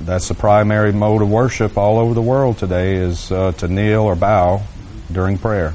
that's 0.00 0.28
the 0.28 0.34
primary 0.34 0.92
mode 0.92 1.22
of 1.22 1.30
worship 1.30 1.78
all 1.78 1.98
over 1.98 2.14
the 2.14 2.22
world 2.22 2.58
today 2.58 2.96
is 2.96 3.30
uh, 3.30 3.52
to 3.52 3.68
kneel 3.68 4.02
or 4.02 4.16
bow 4.16 4.62
during 5.10 5.38
prayer. 5.38 5.74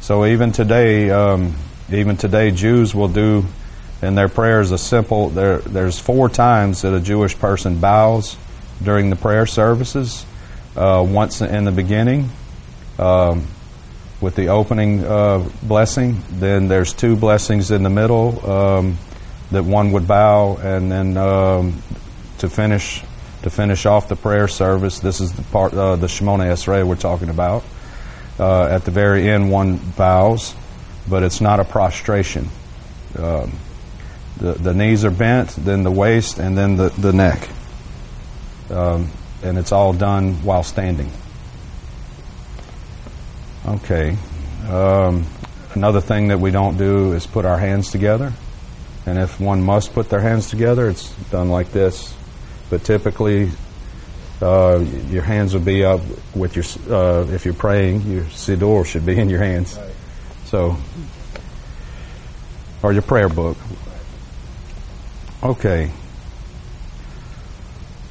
So 0.00 0.26
even 0.26 0.52
today, 0.52 1.10
um, 1.10 1.56
even 1.90 2.16
today, 2.16 2.50
Jews 2.50 2.94
will 2.94 3.08
do 3.08 3.44
in 4.00 4.14
their 4.14 4.28
prayers 4.28 4.70
a 4.70 4.78
simple. 4.78 5.30
There, 5.30 5.58
there's 5.58 5.98
four 5.98 6.28
times 6.28 6.82
that 6.82 6.94
a 6.94 7.00
Jewish 7.00 7.38
person 7.38 7.80
bows 7.80 8.36
during 8.82 9.10
the 9.10 9.16
prayer 9.16 9.46
services. 9.46 10.24
Uh, 10.76 11.04
once 11.06 11.40
in 11.40 11.64
the 11.64 11.72
beginning, 11.72 12.30
um, 13.00 13.46
with 14.20 14.34
the 14.34 14.48
opening 14.48 15.04
uh, 15.04 15.48
blessing. 15.62 16.22
Then 16.30 16.68
there's 16.68 16.92
two 16.92 17.16
blessings 17.16 17.70
in 17.70 17.82
the 17.82 17.90
middle 17.90 18.48
um, 18.48 18.98
that 19.50 19.64
one 19.64 19.92
would 19.92 20.06
bow, 20.06 20.56
and 20.56 20.90
then 20.90 21.16
um, 21.16 21.82
to 22.38 22.48
finish 22.48 23.02
to 23.48 23.54
finish 23.54 23.86
off 23.86 24.08
the 24.08 24.16
prayer 24.16 24.46
service. 24.46 25.00
This 25.00 25.20
is 25.20 25.32
the 25.32 25.42
part 25.42 25.72
uh, 25.72 25.96
the 25.96 26.06
Shemona 26.06 26.52
Esrei 26.52 26.86
we're 26.86 26.96
talking 26.96 27.30
about. 27.30 27.64
Uh, 28.38 28.64
at 28.66 28.84
the 28.84 28.90
very 28.90 29.28
end, 29.28 29.50
one 29.50 29.78
bows, 29.96 30.54
but 31.08 31.22
it's 31.22 31.40
not 31.40 31.58
a 31.58 31.64
prostration. 31.64 32.48
Um, 33.18 33.58
the, 34.36 34.52
the 34.52 34.74
knees 34.74 35.04
are 35.04 35.10
bent, 35.10 35.50
then 35.50 35.82
the 35.82 35.90
waist, 35.90 36.38
and 36.38 36.56
then 36.56 36.76
the, 36.76 36.90
the 36.90 37.12
neck. 37.12 37.48
Um, 38.70 39.10
and 39.42 39.56
it's 39.56 39.72
all 39.72 39.92
done 39.92 40.34
while 40.44 40.62
standing. 40.62 41.10
Okay. 43.66 44.16
Um, 44.68 45.26
another 45.74 46.00
thing 46.00 46.28
that 46.28 46.38
we 46.38 46.50
don't 46.50 46.76
do 46.76 47.12
is 47.12 47.26
put 47.26 47.44
our 47.44 47.58
hands 47.58 47.90
together. 47.90 48.32
And 49.06 49.18
if 49.18 49.40
one 49.40 49.62
must 49.62 49.94
put 49.94 50.10
their 50.10 50.20
hands 50.20 50.50
together, 50.50 50.88
it's 50.88 51.10
done 51.30 51.48
like 51.48 51.72
this. 51.72 52.14
But 52.70 52.84
typically, 52.84 53.50
uh, 54.40 54.84
your 55.08 55.22
hands 55.22 55.54
will 55.54 55.60
be 55.60 55.84
up 55.84 56.00
with 56.34 56.54
your, 56.56 56.64
uh, 56.94 57.26
if 57.32 57.44
you're 57.44 57.54
praying, 57.54 58.02
your 58.02 58.24
siddur 58.24 58.84
should 58.86 59.04
be 59.04 59.18
in 59.18 59.28
your 59.28 59.42
hands. 59.42 59.78
So, 60.46 60.76
or 62.82 62.92
your 62.92 63.02
prayer 63.02 63.28
book. 63.28 63.56
Okay. 65.42 65.90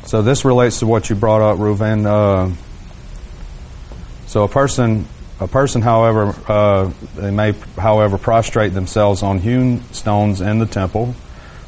So 0.05 0.21
this 0.21 0.45
relates 0.45 0.79
to 0.79 0.87
what 0.87 1.09
you 1.09 1.15
brought 1.15 1.41
up, 1.41 1.57
Reuven. 1.57 2.05
Uh, 2.05 2.55
so 4.27 4.43
a 4.43 4.47
person, 4.47 5.05
a 5.39 5.47
person, 5.47 5.81
however, 5.81 6.33
uh, 6.47 6.91
they 7.15 7.31
may, 7.31 7.53
however, 7.77 8.17
prostrate 8.17 8.73
themselves 8.73 9.23
on 9.23 9.39
hewn 9.39 9.83
stones 9.93 10.41
in 10.41 10.59
the 10.59 10.65
temple. 10.65 11.15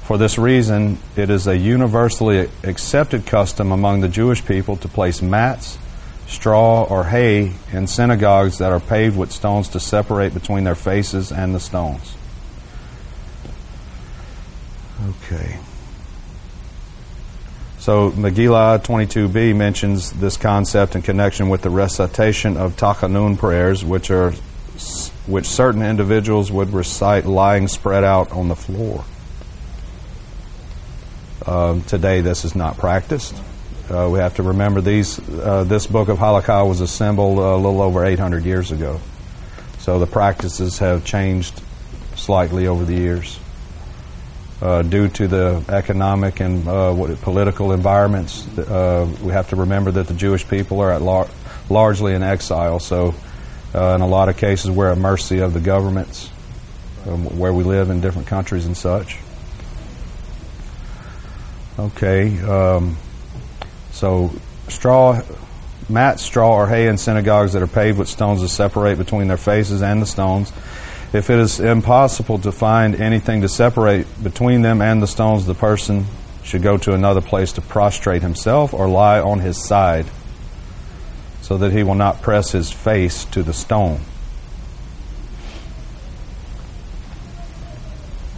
For 0.10 0.18
this 0.18 0.40
reason, 0.40 0.98
it 1.16 1.30
is 1.30 1.46
a 1.46 1.56
universally 1.56 2.50
accepted 2.64 3.28
custom 3.28 3.72
among 3.72 4.02
the 4.02 4.10
Jewish 4.10 4.44
people 4.44 4.76
to 4.78 4.88
place 4.88 5.22
mats, 5.22 5.78
straw, 6.26 6.84
or 6.86 7.04
hay 7.04 7.54
in 7.72 7.86
synagogues 7.86 8.58
that 8.58 8.72
are 8.72 8.80
paved 8.80 9.16
with 9.16 9.32
stones 9.32 9.70
to 9.70 9.80
separate 9.80 10.34
between 10.34 10.64
their 10.64 10.74
faces 10.74 11.32
and 11.32 11.54
the 11.54 11.60
stones. 11.60 12.16
Okay. 15.10 15.60
So 17.78 18.10
Megillah 18.10 18.84
22b 18.84 19.56
mentions 19.56 20.12
this 20.14 20.38
concept 20.38 20.96
in 20.96 21.04
connection 21.04 21.50
with 21.50 21.62
the 21.62 21.70
recitation 21.70 22.58
of 22.58 22.76
Tachanun 22.76 23.38
prayers, 23.38 23.86
which 23.86 24.10
are 24.10 24.32
which 25.28 25.46
certain 25.46 25.84
individuals 25.84 26.52
would 26.52 26.74
recite 26.74 27.28
lying 27.28 27.68
spread 27.68 28.04
out 28.04 28.32
on 28.32 28.48
the 28.48 28.56
floor. 28.56 29.06
Um, 31.46 31.84
today, 31.84 32.22
this 32.22 32.46
is 32.46 32.56
not 32.56 32.78
practiced. 32.78 33.36
Uh, 33.90 34.10
we 34.12 34.20
have 34.20 34.36
to 34.36 34.44
remember 34.44 34.82
these. 34.82 35.18
Uh, 35.30 35.64
this 35.64 35.88
book 35.88 36.10
of 36.10 36.18
Halakha 36.18 36.68
was 36.68 36.82
assembled 36.82 37.40
a 37.40 37.56
little 37.56 37.82
over 37.82 38.06
800 38.06 38.46
years 38.46 38.72
ago, 38.72 39.00
so 39.80 40.00
the 40.00 40.06
practices 40.06 40.78
have 40.80 41.06
changed 41.06 41.62
slightly 42.16 42.68
over 42.68 42.86
the 42.86 42.94
years 42.94 43.40
uh, 44.62 44.82
due 44.82 45.08
to 45.08 45.28
the 45.28 45.64
economic 45.70 46.40
and 46.40 46.68
uh, 46.68 46.94
what, 46.94 47.20
political 47.22 47.72
environments. 47.72 48.46
Uh, 48.58 49.08
we 49.24 49.32
have 49.32 49.50
to 49.50 49.56
remember 49.56 49.92
that 49.92 50.08
the 50.08 50.14
Jewish 50.14 50.48
people 50.48 50.82
are 50.82 50.92
at 50.92 51.02
lar- 51.02 51.30
largely 51.70 52.14
in 52.14 52.24
exile, 52.24 52.80
so 52.80 53.16
uh, 53.74 53.96
in 53.96 54.02
a 54.02 54.08
lot 54.08 54.30
of 54.30 54.38
cases 54.38 54.70
we're 54.70 54.92
at 54.92 54.98
mercy 54.98 55.40
of 55.40 55.54
the 55.54 55.60
governments 55.60 56.30
um, 57.08 57.26
where 57.38 57.54
we 57.54 57.64
live 57.64 57.90
in 57.90 58.02
different 58.02 58.28
countries 58.28 58.66
and 58.66 58.76
such. 58.76 59.18
Okay, 61.80 62.38
um, 62.42 62.98
so 63.92 64.34
straw, 64.68 65.22
mat, 65.88 66.20
straw, 66.20 66.56
or 66.56 66.68
hay 66.68 66.88
in 66.88 66.98
synagogues 66.98 67.54
that 67.54 67.62
are 67.62 67.68
paved 67.68 67.98
with 67.98 68.10
stones 68.10 68.42
to 68.42 68.50
separate 68.50 68.98
between 68.98 69.30
their 69.30 69.38
faces 69.38 69.82
and 69.82 70.02
the 70.02 70.06
stones. 70.06 70.52
If 71.14 71.30
it 71.30 71.40
is 71.40 71.62
impossible 71.62 72.38
to 72.40 72.52
find 72.52 72.96
anything 72.96 73.40
to 73.42 73.48
separate 73.48 74.06
between 74.22 74.62
them 74.62 74.82
and 74.82 75.02
the 75.02 75.08
stones, 75.08 75.46
the 75.46 75.56
person 75.56 76.06
should 76.44 76.64
go 76.64 76.78
to 76.80 76.94
another 76.94 77.22
place 77.22 77.54
to 77.54 77.62
prostrate 77.62 78.24
himself 78.24 78.74
or 78.74 78.90
lie 78.90 79.22
on 79.22 79.40
his 79.40 79.58
side. 79.64 80.06
so 81.42 81.58
that 81.58 81.72
he 81.72 81.82
will 81.82 81.96
not 81.96 82.22
press 82.22 82.52
his 82.52 82.72
face 82.72 83.26
to 83.26 83.42
the 83.42 83.54
stone. 83.54 84.02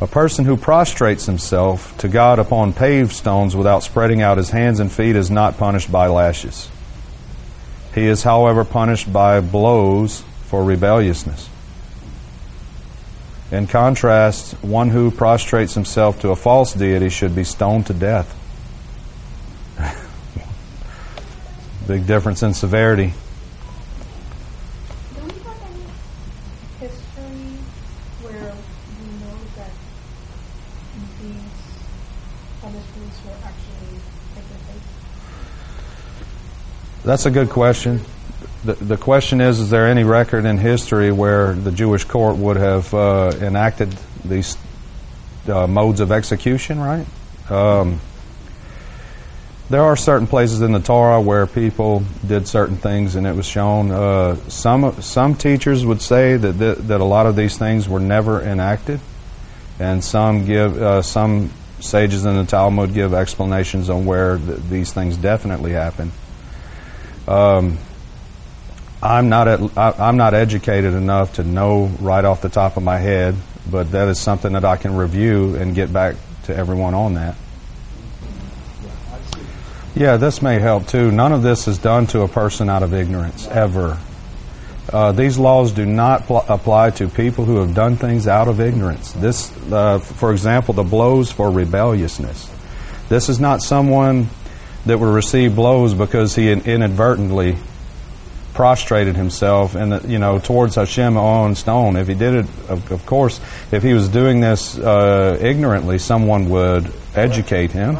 A 0.01 0.07
person 0.07 0.45
who 0.45 0.57
prostrates 0.57 1.27
himself 1.27 1.95
to 1.99 2.07
God 2.07 2.39
upon 2.39 2.73
paved 2.73 3.11
stones 3.11 3.55
without 3.55 3.83
spreading 3.83 4.21
out 4.21 4.37
his 4.37 4.49
hands 4.49 4.79
and 4.79 4.91
feet 4.91 5.15
is 5.15 5.29
not 5.29 5.57
punished 5.57 5.91
by 5.91 6.07
lashes. 6.07 6.69
He 7.93 8.07
is, 8.07 8.23
however, 8.23 8.65
punished 8.65 9.13
by 9.13 9.41
blows 9.41 10.23
for 10.45 10.63
rebelliousness. 10.63 11.49
In 13.51 13.67
contrast, 13.67 14.53
one 14.63 14.89
who 14.89 15.11
prostrates 15.11 15.73
himself 15.73 16.21
to 16.21 16.29
a 16.29 16.35
false 16.37 16.73
deity 16.73 17.09
should 17.09 17.35
be 17.35 17.43
stoned 17.43 17.87
to 17.87 17.93
death. 17.93 18.33
Big 21.87 22.07
difference 22.07 22.43
in 22.43 22.53
severity. 22.53 23.11
Do 25.15 25.21
we 25.21 25.33
have 25.43 25.61
any 25.67 25.83
history 26.79 27.57
where 28.23 28.53
we 28.99 29.05
know 29.19 29.35
that 29.57 29.71
these 31.19 31.59
punishments 32.61 33.17
were 33.25 33.35
actually 33.43 33.99
taking 34.33 34.61
place? 34.63 34.87
That's 37.11 37.25
a 37.25 37.29
good 37.29 37.49
question. 37.49 37.99
The, 38.63 38.75
the 38.75 38.95
question 38.95 39.41
is, 39.41 39.59
is 39.59 39.69
there 39.69 39.85
any 39.85 40.05
record 40.05 40.45
in 40.45 40.57
history 40.57 41.11
where 41.11 41.51
the 41.51 41.69
Jewish 41.69 42.05
court 42.05 42.37
would 42.37 42.55
have 42.55 42.93
uh, 42.93 43.33
enacted 43.41 43.91
these 44.23 44.55
uh, 45.49 45.67
modes 45.67 45.99
of 45.99 46.13
execution, 46.13 46.79
right? 46.79 47.05
Um, 47.51 47.99
there 49.69 49.81
are 49.81 49.97
certain 49.97 50.25
places 50.25 50.61
in 50.61 50.71
the 50.71 50.79
Torah 50.79 51.19
where 51.19 51.45
people 51.47 52.05
did 52.25 52.47
certain 52.47 52.77
things 52.77 53.15
and 53.15 53.27
it 53.27 53.35
was 53.35 53.45
shown. 53.45 53.91
Uh, 53.91 54.37
some 54.47 55.01
some 55.01 55.35
teachers 55.35 55.85
would 55.85 56.01
say 56.01 56.37
that 56.37 56.57
th- 56.57 56.77
that 56.87 57.01
a 57.01 57.03
lot 57.03 57.25
of 57.25 57.35
these 57.35 57.57
things 57.57 57.89
were 57.89 57.99
never 57.99 58.41
enacted, 58.41 59.01
and 59.81 60.01
some 60.01 60.45
give 60.45 60.81
uh, 60.81 61.01
some 61.01 61.51
sages 61.81 62.23
in 62.23 62.37
the 62.37 62.45
Talmud 62.45 62.93
give 62.93 63.13
explanations 63.13 63.89
on 63.89 64.05
where 64.05 64.37
th- 64.37 64.59
these 64.69 64.93
things 64.93 65.17
definitely 65.17 65.73
happened. 65.73 66.13
Um, 67.31 67.77
I'm 69.01 69.29
not 69.29 69.47
at, 69.47 69.77
I, 69.77 70.09
am 70.09 70.17
not 70.17 70.33
educated 70.33 70.93
enough 70.93 71.35
to 71.35 71.43
know 71.43 71.85
right 72.01 72.25
off 72.25 72.41
the 72.41 72.49
top 72.49 72.75
of 72.75 72.83
my 72.83 72.97
head, 72.97 73.35
but 73.69 73.91
that 73.91 74.09
is 74.09 74.19
something 74.19 74.51
that 74.51 74.65
I 74.65 74.75
can 74.75 74.97
review 74.97 75.55
and 75.55 75.73
get 75.73 75.93
back 75.93 76.17
to 76.43 76.55
everyone 76.55 76.93
on 76.93 77.13
that. 77.13 77.35
Yeah, 79.95 80.17
this 80.17 80.41
may 80.41 80.59
help 80.59 80.87
too. 80.87 81.09
None 81.09 81.31
of 81.31 81.41
this 81.41 81.69
is 81.69 81.77
done 81.77 82.05
to 82.07 82.21
a 82.21 82.27
person 82.27 82.69
out 82.69 82.83
of 82.83 82.93
ignorance, 82.93 83.47
ever. 83.47 83.97
Uh, 84.91 85.13
these 85.13 85.37
laws 85.37 85.71
do 85.71 85.85
not 85.85 86.27
pl- 86.27 86.45
apply 86.49 86.89
to 86.89 87.07
people 87.07 87.45
who 87.45 87.57
have 87.57 87.73
done 87.73 87.95
things 87.95 88.27
out 88.27 88.49
of 88.49 88.59
ignorance. 88.59 89.13
This, 89.13 89.51
uh, 89.71 89.99
for 89.99 90.33
example, 90.33 90.73
the 90.73 90.83
blows 90.83 91.31
for 91.31 91.49
rebelliousness. 91.49 92.51
This 93.07 93.29
is 93.29 93.39
not 93.39 93.61
someone 93.61 94.27
that 94.85 94.99
would 94.99 95.13
receive 95.13 95.55
blows 95.55 95.93
because 95.93 96.35
he 96.35 96.51
inadvertently 96.51 97.57
prostrated 98.53 99.15
himself 99.15 99.75
and 99.75 100.09
you 100.09 100.19
know 100.19 100.39
towards 100.39 100.75
Hashem 100.75 101.17
on 101.17 101.55
stone. 101.55 101.95
If 101.95 102.07
he 102.07 102.13
did 102.13 102.33
it, 102.33 102.45
of, 102.69 102.91
of 102.91 103.05
course, 103.05 103.39
if 103.71 103.83
he 103.83 103.93
was 103.93 104.09
doing 104.09 104.41
this 104.41 104.77
uh, 104.77 105.37
ignorantly, 105.41 105.99
someone 105.99 106.49
would 106.49 106.91
educate 107.15 107.71
him. 107.71 107.97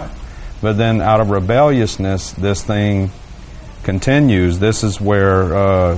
But 0.61 0.73
then, 0.73 1.01
out 1.01 1.21
of 1.21 1.31
rebelliousness, 1.31 2.33
this 2.33 2.63
thing 2.63 3.11
continues. 3.83 4.59
This 4.59 4.83
is 4.83 5.01
where 5.01 5.55
uh, 5.55 5.97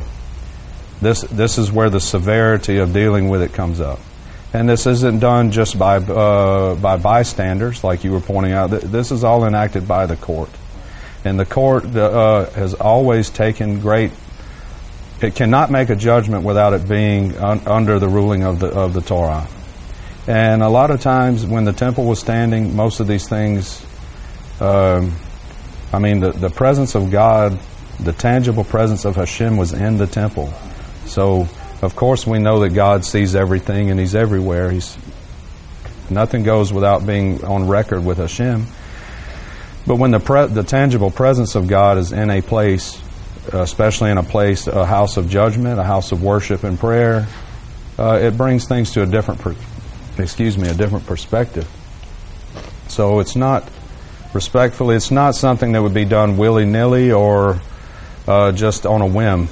this 1.02 1.22
this 1.22 1.58
is 1.58 1.72
where 1.72 1.90
the 1.90 2.00
severity 2.00 2.78
of 2.78 2.94
dealing 2.94 3.30
with 3.30 3.42
it 3.42 3.54
comes 3.54 3.82
up. 3.82 4.00
And 4.54 4.70
this 4.70 4.86
isn't 4.86 5.20
done 5.20 5.52
just 5.52 5.78
by 5.78 5.98
uh, 5.98 6.76
by 6.76 6.98
bystanders, 6.98 7.84
like 7.84 8.04
you 8.04 8.12
were 8.12 8.22
pointing 8.22 8.54
out. 8.54 8.68
This 8.68 9.12
is 9.12 9.24
all 9.24 9.46
enacted 9.46 9.88
by 9.88 10.06
the 10.06 10.16
court, 10.16 10.50
and 11.24 11.40
the 11.40 11.46
court 11.46 11.86
uh, 11.96 12.50
has 12.52 12.74
always 12.74 13.30
taken 13.30 13.80
great. 13.80 14.12
It 15.22 15.36
cannot 15.36 15.72
make 15.72 15.90
a 15.90 15.96
judgment 15.96 16.44
without 16.44 16.74
it 16.74 16.88
being 16.88 17.38
un- 17.38 17.62
under 17.66 18.00
the 18.00 18.10
ruling 18.10 18.44
of 18.44 18.60
the 18.60 18.68
of 18.68 18.94
the 18.94 19.02
Torah. 19.02 19.48
And 20.28 20.62
a 20.62 20.70
lot 20.70 20.92
of 20.92 21.02
times, 21.02 21.46
when 21.46 21.66
the 21.66 21.74
temple 21.74 22.06
was 22.06 22.20
standing, 22.20 22.76
most 22.76 23.00
of 23.00 23.08
these 23.08 23.28
things 23.28 23.86
um, 24.60 25.14
I 25.92 26.00
mean, 26.00 26.22
the, 26.22 26.32
the 26.32 26.50
presence 26.50 26.96
of 26.96 27.12
God, 27.12 27.60
the 28.00 28.14
tangible 28.14 28.64
presence 28.64 29.06
of 29.06 29.16
Hashem 29.16 29.58
was 29.58 29.74
in 29.74 29.98
the 29.98 30.08
temple. 30.08 30.54
So, 31.06 31.48
of 31.82 31.96
course, 31.96 32.26
we 32.26 32.40
know 32.40 32.62
that 32.62 32.70
God 32.70 33.06
sees 33.06 33.36
everything 33.36 33.92
and 33.92 34.00
He's 34.00 34.16
everywhere. 34.16 34.72
He's 34.72 34.98
nothing 36.10 36.44
goes 36.44 36.74
without 36.74 37.06
being 37.06 37.44
on 37.44 37.68
record 37.68 38.06
with 38.06 38.18
Hashem. 38.18 38.66
But 39.86 39.96
when 39.96 40.12
the 40.12 40.20
pre- 40.20 40.48
the 40.48 40.64
tangible 40.64 41.12
presence 41.12 41.56
of 41.56 41.68
God 41.68 41.98
is 41.98 42.12
in 42.12 42.30
a 42.30 42.42
place, 42.42 43.02
especially 43.52 44.12
in 44.12 44.18
a 44.18 44.24
place, 44.24 44.68
a 44.68 44.86
house 44.86 45.18
of 45.18 45.30
judgment, 45.30 45.80
a 45.80 45.84
house 45.84 46.12
of 46.12 46.24
worship 46.24 46.64
and 46.64 46.80
prayer, 46.80 47.28
uh, 48.00 48.20
it 48.22 48.38
brings 48.38 48.68
things 48.68 48.92
to 48.92 49.04
a 49.04 49.06
different, 49.06 49.42
per- 49.42 49.56
excuse 50.18 50.58
me, 50.58 50.70
a 50.70 50.74
different 50.74 51.06
perspective. 51.06 51.68
So 52.88 53.20
it's 53.20 53.36
not 53.36 53.70
respectfully, 54.34 54.96
it's 54.96 55.12
not 55.12 55.36
something 55.36 55.74
that 55.74 55.82
would 55.82 55.94
be 55.94 56.06
done 56.06 56.38
willy 56.38 56.66
nilly 56.66 57.12
or 57.12 57.62
uh, 58.28 58.52
just 58.54 58.86
on 58.86 59.02
a 59.02 59.08
whim 59.08 59.50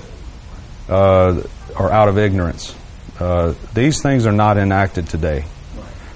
uh, 0.87 1.41
or 1.77 1.91
out 1.91 2.07
of 2.07 2.17
ignorance. 2.17 2.75
Uh, 3.19 3.53
these 3.73 4.01
things 4.01 4.25
are 4.25 4.31
not 4.31 4.57
enacted 4.57 5.07
today. 5.07 5.45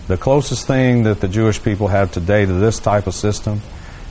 The 0.08 0.18
closest 0.18 0.68
thing 0.68 1.04
that 1.04 1.20
the 1.20 1.28
Jewish 1.28 1.62
people 1.62 1.88
have 1.88 2.12
today 2.12 2.46
to 2.46 2.54
this 2.54 2.80
type 2.80 3.08
of 3.08 3.14
system 3.14 3.62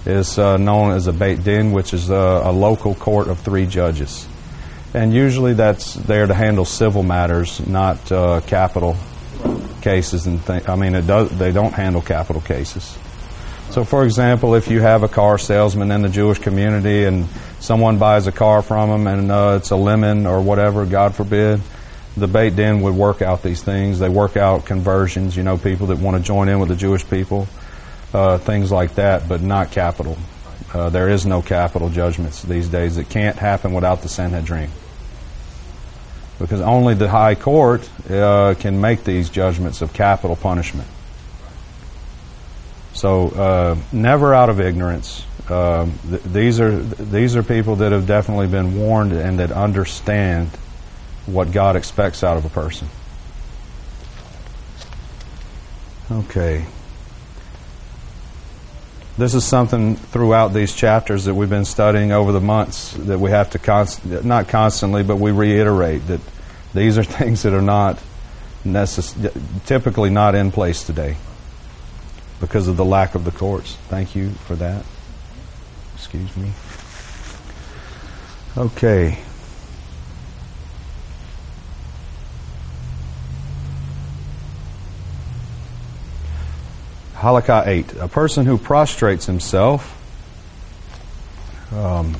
is 0.06 0.38
uh, 0.38 0.56
known 0.56 0.92
as 0.92 1.06
a 1.06 1.12
Beit 1.12 1.44
Din, 1.44 1.72
which 1.72 1.94
is 1.94 2.10
a, 2.10 2.14
a, 2.14 2.52
local 2.52 2.94
court 2.94 3.28
of 3.28 3.40
three 3.40 3.66
judges. 3.66 4.26
And 4.92 5.12
usually 5.12 5.54
that's 5.54 5.94
there 5.94 6.26
to 6.26 6.34
handle 6.34 6.64
civil 6.64 7.02
matters, 7.02 7.66
not 7.66 8.12
uh, 8.12 8.40
capital 8.42 8.96
cases 9.80 10.26
and. 10.26 10.40
I 10.48 10.76
mean, 10.76 10.92
does, 11.06 11.30
they 11.38 11.52
don't 11.52 11.72
handle 11.72 12.02
capital 12.02 12.42
cases. 12.42 12.96
So, 13.70 13.84
for 13.84 14.04
example, 14.04 14.54
if 14.54 14.68
you 14.70 14.80
have 14.80 15.02
a 15.02 15.08
car 15.08 15.36
salesman 15.36 15.90
in 15.90 16.02
the 16.02 16.08
Jewish 16.08 16.38
community 16.38 17.04
and 17.04 17.26
someone 17.58 17.98
buys 17.98 18.26
a 18.26 18.32
car 18.32 18.62
from 18.62 18.90
him 18.90 19.06
and 19.06 19.32
uh, 19.32 19.54
it's 19.56 19.70
a 19.70 19.76
lemon 19.76 20.26
or 20.26 20.40
whatever, 20.42 20.86
God 20.86 21.14
forbid, 21.14 21.60
the 22.16 22.28
Beit 22.28 22.54
Din 22.54 22.82
would 22.82 22.94
work 22.94 23.20
out 23.20 23.42
these 23.42 23.62
things. 23.62 23.98
They 23.98 24.08
work 24.08 24.36
out 24.36 24.64
conversions, 24.64 25.36
you 25.36 25.42
know, 25.42 25.58
people 25.58 25.88
that 25.88 25.98
want 25.98 26.16
to 26.16 26.22
join 26.22 26.48
in 26.48 26.60
with 26.60 26.68
the 26.68 26.76
Jewish 26.76 27.08
people, 27.08 27.48
uh, 28.14 28.38
things 28.38 28.70
like 28.70 28.94
that, 28.94 29.29
but 29.29 29.42
not 29.42 29.72
capital. 29.72 30.16
Uh, 30.72 30.88
there 30.88 31.09
is 31.09 31.27
no 31.27 31.42
capital 31.42 31.88
judgments 31.88 32.42
these 32.42 32.68
days. 32.68 32.96
It 32.96 33.09
can't 33.09 33.37
happen 33.37 33.72
without 33.72 34.03
the 34.03 34.09
Sanhedrin. 34.09 34.70
Because 36.38 36.61
only 36.61 36.94
the 36.94 37.09
high 37.09 37.35
court 37.35 37.88
uh, 38.11 38.55
can 38.59 38.81
make 38.81 39.05
these 39.05 39.31
judgments 39.31 39.83
of 39.83 39.92
capital 39.92 40.37
punishment. 40.37 40.88
So 42.92 43.29
uh, 43.29 43.77
never 43.92 44.35
out 44.35 44.50
of 44.50 44.61
ignorance. 44.61 45.24
Uh, 45.48 45.88
th- 46.09 46.22
these 46.22 46.61
are 46.61 46.74
these 46.81 47.37
are 47.37 47.42
people 47.42 47.77
that 47.77 47.92
have 47.92 48.07
definitely 48.07 48.46
been 48.46 48.79
warned 48.79 49.12
and 49.12 49.38
that 49.40 49.53
understand 49.53 50.48
what 51.27 51.53
God 51.53 51.77
expects 51.77 52.24
out 52.24 52.37
of 52.37 52.44
a 52.44 52.48
person. 52.48 52.88
Okay. 56.11 56.64
This 59.16 59.35
is 59.35 59.44
something 59.44 59.94
throughout 59.94 60.48
these 60.53 60.74
chapters 60.74 61.27
that 61.27 61.35
we've 61.35 61.48
been 61.50 61.64
studying 61.64 62.11
over 62.11 62.33
the 62.33 62.40
months 62.40 62.92
that 62.94 63.20
we 63.20 63.31
have 63.31 63.50
to 63.50 63.61
const- 63.61 64.05
not 64.05 64.48
constantly, 64.48 65.05
but 65.05 65.16
we 65.18 65.31
reiterate 65.31 66.07
that 66.09 66.20
these 66.74 66.98
are 66.98 67.05
things 67.18 67.42
that 67.44 67.53
are 67.53 67.62
not 67.62 68.03
necess- 68.64 69.14
typically 69.66 70.11
not 70.11 70.35
in 70.35 70.50
place 70.50 70.83
today 70.83 71.16
because 72.40 72.66
of 72.66 72.77
the 72.77 72.85
lack 72.85 73.14
of 73.14 73.24
the 73.24 73.31
courts. 73.31 73.77
Thank 73.88 74.16
you 74.16 74.31
for 74.31 74.57
that. 74.57 74.85
Excuse 75.94 76.37
me. 76.37 76.50
Okay. 78.57 79.18
Halakha 87.24 87.66
8. 87.66 87.94
A 88.00 88.08
person 88.08 88.44
who 88.44 88.58
prostrates 88.58 89.24
himself, 89.24 89.96
um, 91.72 92.14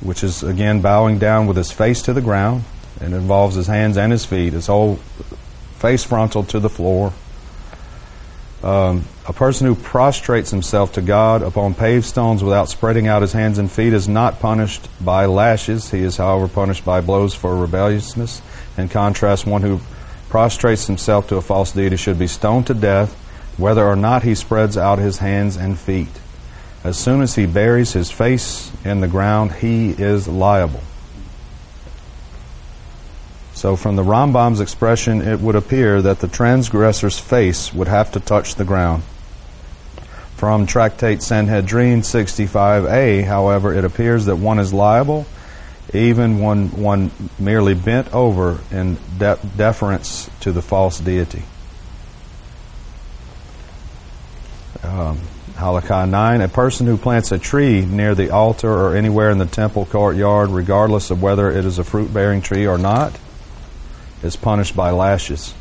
which 0.00 0.24
is 0.24 0.42
again 0.42 0.80
bowing 0.80 1.18
down 1.18 1.46
with 1.46 1.56
his 1.56 1.70
face 1.70 2.02
to 2.02 2.12
the 2.12 2.20
ground, 2.20 2.64
and 3.00 3.14
involves 3.14 3.54
his 3.54 3.68
hands 3.68 3.96
and 3.96 4.10
his 4.10 4.24
feet, 4.24 4.52
his 4.52 4.66
whole 4.66 4.96
face 5.78 6.02
frontal 6.02 6.42
to 6.44 6.58
the 6.58 6.68
floor 6.68 7.12
Um, 8.64 9.04
a 9.28 9.32
person 9.34 9.66
who 9.66 9.74
prostrates 9.74 10.50
himself 10.50 10.92
to 10.94 11.02
God 11.02 11.42
upon 11.42 11.74
paved 11.74 12.06
stones 12.06 12.42
without 12.42 12.70
spreading 12.70 13.06
out 13.06 13.20
his 13.20 13.34
hands 13.34 13.58
and 13.58 13.70
feet 13.70 13.92
is 13.92 14.08
not 14.08 14.40
punished 14.40 14.88
by 15.04 15.26
lashes. 15.26 15.90
He 15.90 16.00
is, 16.00 16.16
however, 16.16 16.48
punished 16.48 16.82
by 16.82 17.02
blows 17.02 17.34
for 17.34 17.54
rebelliousness. 17.54 18.40
In 18.78 18.88
contrast, 18.88 19.46
one 19.46 19.60
who 19.60 19.80
prostrates 20.30 20.86
himself 20.86 21.28
to 21.28 21.36
a 21.36 21.42
false 21.42 21.72
deity 21.72 21.96
should 21.96 22.18
be 22.18 22.26
stoned 22.26 22.66
to 22.68 22.74
death, 22.74 23.14
whether 23.56 23.84
or 23.84 23.96
not 23.96 24.22
he 24.22 24.34
spreads 24.34 24.76
out 24.76 24.98
his 24.98 25.18
hands 25.18 25.56
and 25.56 25.78
feet. 25.78 26.20
As 26.82 26.98
soon 26.98 27.22
as 27.22 27.34
he 27.34 27.46
buries 27.46 27.92
his 27.92 28.10
face 28.10 28.70
in 28.84 29.00
the 29.00 29.08
ground, 29.08 29.52
he 29.52 29.90
is 29.90 30.28
liable. 30.28 30.82
So, 33.54 33.76
from 33.76 33.96
the 33.96 34.02
Rambam's 34.02 34.60
expression, 34.60 35.22
it 35.22 35.40
would 35.40 35.54
appear 35.54 36.02
that 36.02 36.18
the 36.18 36.26
transgressor's 36.28 37.18
face 37.18 37.72
would 37.72 37.88
have 37.88 38.12
to 38.12 38.20
touch 38.20 38.56
the 38.56 38.64
ground. 38.64 39.02
From 40.36 40.66
Tractate 40.66 41.22
Sanhedrin 41.22 42.00
65a, 42.00 43.24
however, 43.24 43.72
it 43.72 43.84
appears 43.84 44.26
that 44.26 44.36
one 44.36 44.58
is 44.58 44.74
liable 44.74 45.26
even 45.94 46.40
when 46.40 46.70
one 46.70 47.10
merely 47.38 47.74
bent 47.74 48.12
over 48.12 48.58
in 48.70 48.96
de- 49.18 49.38
deference 49.56 50.28
to 50.40 50.50
the 50.50 50.62
false 50.62 50.98
deity. 50.98 51.42
Um, 54.84 55.18
Halakha 55.54 56.08
9 56.08 56.40
A 56.40 56.48
person 56.48 56.86
who 56.86 56.96
plants 56.96 57.32
a 57.32 57.38
tree 57.38 57.86
near 57.86 58.14
the 58.14 58.30
altar 58.30 58.70
or 58.70 58.96
anywhere 58.96 59.30
in 59.30 59.38
the 59.38 59.46
temple 59.46 59.86
courtyard, 59.86 60.50
regardless 60.50 61.10
of 61.10 61.22
whether 61.22 61.50
it 61.50 61.64
is 61.64 61.78
a 61.78 61.84
fruit 61.84 62.12
bearing 62.12 62.42
tree 62.42 62.66
or 62.66 62.76
not, 62.76 63.18
is 64.22 64.36
punished 64.36 64.76
by 64.76 64.90
lashes. 64.90 65.54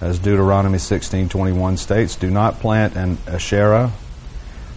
As 0.00 0.18
Deuteronomy 0.18 0.78
16:21 0.78 1.76
states, 1.76 2.16
do 2.16 2.30
not 2.30 2.60
plant 2.60 2.96
an 2.96 3.18
asherah 3.26 3.92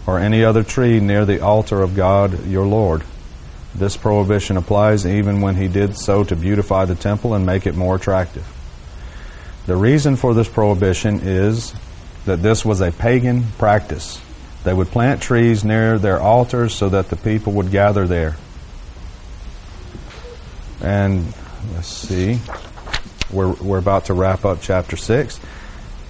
or 0.06 0.20
any 0.20 0.44
other 0.44 0.64
tree 0.64 1.00
near 1.00 1.24
the 1.24 1.40
altar 1.40 1.82
of 1.82 1.96
God 1.96 2.46
your 2.46 2.66
Lord. 2.66 3.04
This 3.74 3.96
prohibition 3.96 4.58
applies 4.58 5.06
even 5.06 5.40
when 5.40 5.56
he 5.56 5.68
did 5.68 5.98
so 5.98 6.24
to 6.26 6.36
beautify 6.36 6.86
the 6.86 6.96
temple 6.96 7.34
and 7.34 7.46
make 7.46 7.66
it 7.66 7.76
more 7.76 7.96
attractive. 7.96 8.46
The 9.66 9.78
reason 9.78 10.18
for 10.18 10.34
this 10.34 10.50
prohibition 10.50 11.22
is 11.24 11.74
that 12.26 12.42
this 12.42 12.64
was 12.64 12.82
a 12.82 12.92
pagan 12.92 13.44
practice. 13.58 14.22
They 14.64 14.74
would 14.74 14.88
plant 14.88 15.22
trees 15.22 15.64
near 15.64 16.00
their 16.00 16.20
altars 16.20 16.74
so 16.74 16.90
that 16.90 17.10
the 17.10 17.18
people 17.18 17.54
would 17.54 17.72
gather 17.72 18.08
there. 18.08 18.38
And 20.82 21.34
let's 21.74 21.88
see, 21.88 22.40
we're, 23.32 23.54
we're 23.54 23.78
about 23.78 24.06
to 24.06 24.14
wrap 24.14 24.46
up 24.46 24.60
chapter 24.62 24.96
6. 24.96 25.40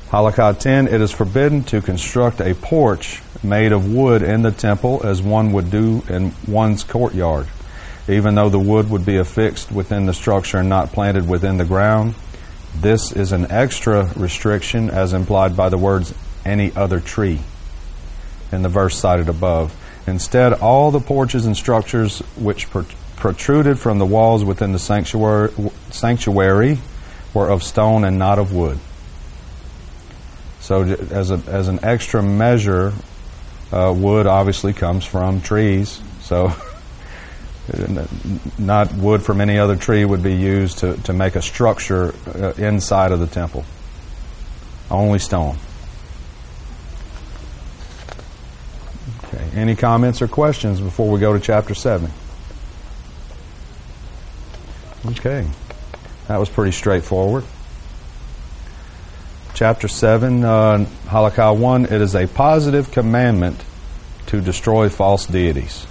Halakha 0.09 0.59
10 0.59 0.87
It 0.87 1.01
is 1.01 1.11
forbidden 1.11 1.63
to 1.65 1.81
construct 1.81 2.39
a 2.39 2.53
porch 2.53 3.21
made 3.41 3.71
of 3.71 3.91
wood 3.91 4.21
in 4.21 4.43
the 4.43 4.51
temple 4.51 5.01
as 5.03 5.21
one 5.21 5.53
would 5.53 5.71
do 5.71 6.03
in 6.07 6.33
one's 6.47 6.83
courtyard, 6.83 7.47
even 8.07 8.35
though 8.35 8.49
the 8.49 8.59
wood 8.59 8.89
would 8.89 9.05
be 9.05 9.17
affixed 9.17 9.71
within 9.71 10.05
the 10.05 10.13
structure 10.13 10.57
and 10.57 10.69
not 10.69 10.91
planted 10.91 11.27
within 11.27 11.57
the 11.57 11.65
ground. 11.65 12.13
This 12.75 13.11
is 13.11 13.31
an 13.31 13.51
extra 13.51 14.11
restriction 14.15 14.89
as 14.89 15.13
implied 15.13 15.55
by 15.55 15.69
the 15.69 15.77
words 15.77 16.13
any 16.45 16.75
other 16.75 16.99
tree 16.99 17.39
in 18.51 18.61
the 18.61 18.69
verse 18.69 18.97
cited 18.97 19.29
above. 19.29 19.75
Instead, 20.07 20.53
all 20.53 20.91
the 20.91 20.99
porches 20.99 21.45
and 21.45 21.55
structures 21.55 22.19
which 22.37 22.69
protruded 23.15 23.79
from 23.79 23.99
the 23.99 24.05
walls 24.05 24.43
within 24.43 24.73
the 24.73 24.79
sanctuary, 24.79 25.51
sanctuary 25.91 26.77
were 27.33 27.49
of 27.49 27.63
stone 27.63 28.03
and 28.03 28.19
not 28.19 28.37
of 28.37 28.53
wood. 28.53 28.79
So, 30.59 30.83
as, 30.83 31.31
a, 31.31 31.41
as 31.47 31.67
an 31.67 31.79
extra 31.83 32.21
measure, 32.21 32.93
uh, 33.71 33.93
wood 33.95 34.27
obviously 34.27 34.73
comes 34.73 35.05
from 35.05 35.41
trees. 35.41 36.01
So, 36.21 36.53
not 38.57 38.93
wood 38.93 39.23
from 39.23 39.39
any 39.39 39.57
other 39.57 39.75
tree 39.75 40.03
would 40.03 40.21
be 40.21 40.33
used 40.33 40.79
to, 40.79 40.97
to 41.03 41.13
make 41.13 41.35
a 41.35 41.41
structure 41.41 42.13
uh, 42.27 42.53
inside 42.57 43.11
of 43.11 43.19
the 43.19 43.27
temple. 43.27 43.63
Only 44.91 45.19
stone. 45.19 45.57
Okay. 49.23 49.49
Any 49.53 49.75
comments 49.75 50.21
or 50.21 50.27
questions 50.27 50.81
before 50.81 51.09
we 51.09 51.19
go 51.19 51.33
to 51.33 51.39
chapter 51.39 51.73
7? 51.73 52.11
Okay. 55.05 55.47
That 56.27 56.37
was 56.37 56.49
pretty 56.49 56.71
straightforward. 56.71 57.45
Chapter 59.53 59.87
7, 59.87 60.43
uh, 60.43 60.85
Halakha 61.05 61.55
1, 61.55 61.85
it 61.85 61.91
is 61.93 62.15
a 62.15 62.27
positive 62.27 62.91
commandment 62.91 63.63
to 64.27 64.41
destroy 64.41 64.89
false 64.89 65.27
deities. 65.27 65.85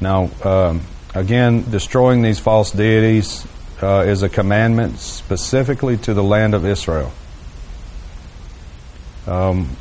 Now, 0.00 0.30
um, 0.44 0.80
again, 1.14 1.70
destroying 1.70 2.22
these 2.22 2.38
false 2.38 2.70
deities 2.70 3.46
uh, 3.82 4.04
is 4.06 4.22
a 4.22 4.28
commandment 4.28 4.98
specifically 4.98 5.96
to 5.98 6.14
the 6.14 6.22
land 6.22 6.54
of 6.54 6.64
Israel. 6.64 7.12
Um, 9.26 9.76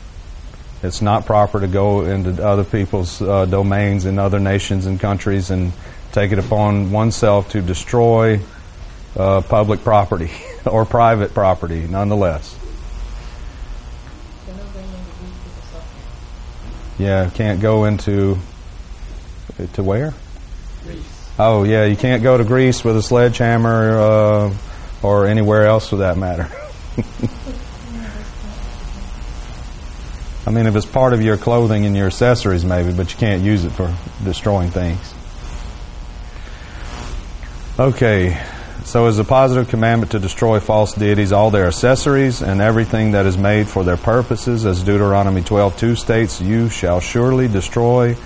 it's 0.83 1.01
not 1.01 1.25
proper 1.25 1.59
to 1.59 1.67
go 1.67 2.01
into 2.05 2.45
other 2.45 2.63
people's 2.63 3.21
uh, 3.21 3.45
domains 3.45 4.05
in 4.05 4.19
other 4.19 4.39
nations 4.39 4.85
and 4.85 4.99
countries 4.99 5.49
and 5.49 5.73
take 6.11 6.31
it 6.31 6.39
upon 6.39 6.91
oneself 6.91 7.49
to 7.51 7.61
destroy 7.61 8.39
uh, 9.17 9.41
public 9.41 9.81
property 9.83 10.31
or 10.65 10.85
private 10.85 11.33
property, 11.33 11.87
nonetheless. 11.87 12.57
Yeah, 16.97 17.29
can't 17.29 17.61
go 17.61 17.85
into 17.85 18.37
to 19.67 19.83
where? 19.83 20.13
Greece. 20.83 21.19
Oh 21.37 21.63
yeah, 21.63 21.85
you 21.85 21.95
can't 21.95 22.21
go 22.21 22.37
to 22.37 22.43
Greece 22.43 22.83
with 22.83 22.97
a 22.97 23.01
sledgehammer 23.01 23.97
uh, 23.97 24.53
or 25.01 25.25
anywhere 25.25 25.65
else 25.65 25.89
for 25.89 25.97
that 25.97 26.17
matter. 26.17 26.49
I 30.45 30.51
mean, 30.51 30.65
if 30.65 30.75
it's 30.75 30.85
part 30.85 31.13
of 31.13 31.21
your 31.21 31.37
clothing 31.37 31.85
and 31.85 31.95
your 31.95 32.07
accessories, 32.07 32.65
maybe, 32.65 32.91
but 32.91 33.11
you 33.11 33.17
can't 33.17 33.43
use 33.43 33.65
it 33.65 33.69
for 33.69 33.95
destroying 34.23 34.71
things. 34.71 35.13
Okay, 37.79 38.43
so 38.83 39.05
as 39.05 39.19
a 39.19 39.23
positive 39.23 39.69
commandment 39.69 40.11
to 40.13 40.19
destroy 40.19 40.59
false 40.59 40.93
deities, 40.93 41.31
all 41.31 41.51
their 41.51 41.67
accessories 41.67 42.41
and 42.41 42.59
everything 42.59 43.11
that 43.11 43.25
is 43.25 43.37
made 43.37 43.67
for 43.69 43.83
their 43.83 43.95
purposes, 43.95 44.65
as 44.65 44.83
Deuteronomy 44.83 45.41
12:2 45.41 45.95
states, 45.95 46.41
"You 46.41 46.67
shall 46.67 46.99
surely 46.99 47.47
destroy 47.47 48.17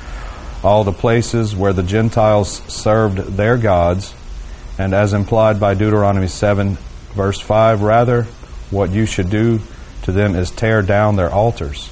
all 0.64 0.84
the 0.84 0.92
places 0.92 1.56
where 1.56 1.74
the 1.74 1.84
Gentiles 1.84 2.62
served 2.68 3.38
their 3.38 3.58
gods." 3.58 4.14
And 4.78 4.94
as 4.94 5.14
implied 5.14 5.60
by 5.60 5.76
Deuteronomy 5.76 6.28
7 6.28 6.78
verse 7.14 7.40
5, 7.40 7.82
rather 7.82 8.24
what 8.72 8.92
you 8.92 9.06
should 9.06 9.30
do 9.30 9.60
to 10.04 10.12
them 10.12 10.36
is 10.36 10.52
tear 10.52 10.82
down 10.82 11.16
their 11.16 11.32
altars. 11.32 11.90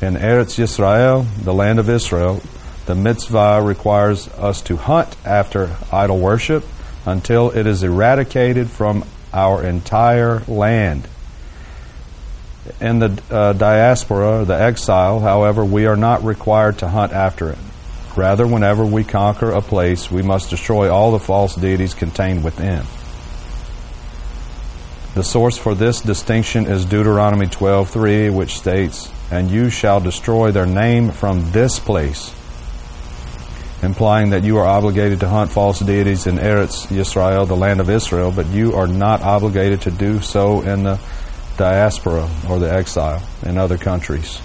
In 0.00 0.14
Eretz 0.14 0.58
Yisrael, 0.58 1.26
the 1.42 1.52
land 1.52 1.78
of 1.78 1.88
Israel, 1.88 2.40
the 2.86 2.94
mitzvah 2.94 3.60
requires 3.62 4.28
us 4.28 4.62
to 4.62 4.76
hunt 4.76 5.14
after 5.24 5.76
idol 5.92 6.18
worship 6.18 6.64
until 7.04 7.50
it 7.50 7.66
is 7.66 7.82
eradicated 7.82 8.70
from 8.70 9.04
our 9.32 9.62
entire 9.62 10.42
land. 10.48 11.06
In 12.80 12.98
the 12.98 13.22
uh, 13.30 13.52
diaspora, 13.54 14.44
the 14.44 14.54
exile, 14.54 15.20
however, 15.20 15.64
we 15.64 15.86
are 15.86 15.96
not 15.96 16.24
required 16.24 16.78
to 16.78 16.88
hunt 16.88 17.12
after 17.12 17.50
it. 17.50 17.58
Rather, 18.18 18.48
whenever 18.48 18.84
we 18.84 19.04
conquer 19.04 19.52
a 19.52 19.62
place, 19.62 20.10
we 20.10 20.22
must 20.22 20.50
destroy 20.50 20.92
all 20.92 21.12
the 21.12 21.20
false 21.20 21.54
deities 21.54 21.94
contained 21.94 22.42
within. 22.42 22.82
The 25.14 25.22
source 25.22 25.56
for 25.56 25.76
this 25.76 26.00
distinction 26.00 26.66
is 26.66 26.84
Deuteronomy 26.84 27.46
12:3, 27.46 28.28
which 28.28 28.58
states, 28.58 29.08
"And 29.30 29.52
you 29.52 29.70
shall 29.70 30.00
destroy 30.00 30.50
their 30.50 30.66
name 30.66 31.12
from 31.12 31.52
this 31.52 31.78
place." 31.78 32.32
implying 33.80 34.30
that 34.30 34.42
you 34.42 34.58
are 34.58 34.66
obligated 34.66 35.20
to 35.20 35.28
hunt 35.28 35.52
false 35.52 35.78
deities 35.78 36.26
in 36.26 36.36
Eretz 36.36 36.88
Yisrael, 36.88 37.46
the 37.46 37.54
land 37.54 37.78
of 37.78 37.88
Israel, 37.88 38.32
but 38.32 38.48
you 38.48 38.74
are 38.74 38.88
not 38.88 39.22
obligated 39.22 39.80
to 39.82 39.92
do 39.92 40.20
so 40.20 40.62
in 40.62 40.82
the 40.82 40.98
diaspora 41.56 42.26
or 42.48 42.58
the 42.58 42.68
exile 42.72 43.22
in 43.44 43.56
other 43.56 43.78
countries. 43.78 44.40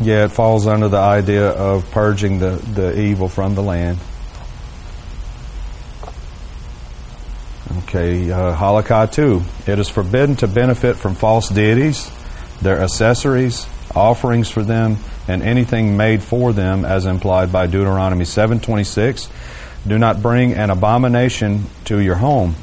Yeah, 0.00 0.24
it 0.24 0.32
falls 0.32 0.66
under 0.66 0.88
the 0.88 0.98
idea 0.98 1.48
of 1.50 1.90
purging 1.90 2.38
the, 2.38 2.52
the 2.74 2.98
evil 2.98 3.28
from 3.28 3.54
the 3.54 3.62
land. 3.62 3.98
Okay, 7.82 8.30
uh, 8.30 8.56
Halakha 8.56 9.12
2. 9.12 9.42
It 9.70 9.78
is 9.78 9.88
forbidden 9.88 10.36
to 10.36 10.48
benefit 10.48 10.96
from 10.96 11.14
false 11.14 11.48
deities 11.48 12.10
their 12.62 12.80
accessories, 12.80 13.66
offerings 13.94 14.50
for 14.50 14.62
them, 14.62 14.98
and 15.28 15.42
anything 15.42 15.96
made 15.96 16.22
for 16.22 16.52
them 16.52 16.84
as 16.84 17.06
implied 17.06 17.52
by 17.52 17.66
Deuteronomy 17.66 18.24
7:26. 18.24 19.28
Do 19.86 19.98
not 19.98 20.20
bring 20.20 20.52
an 20.52 20.70
abomination 20.70 21.66
to 21.86 22.00
your 22.00 22.16
home. 22.16 22.54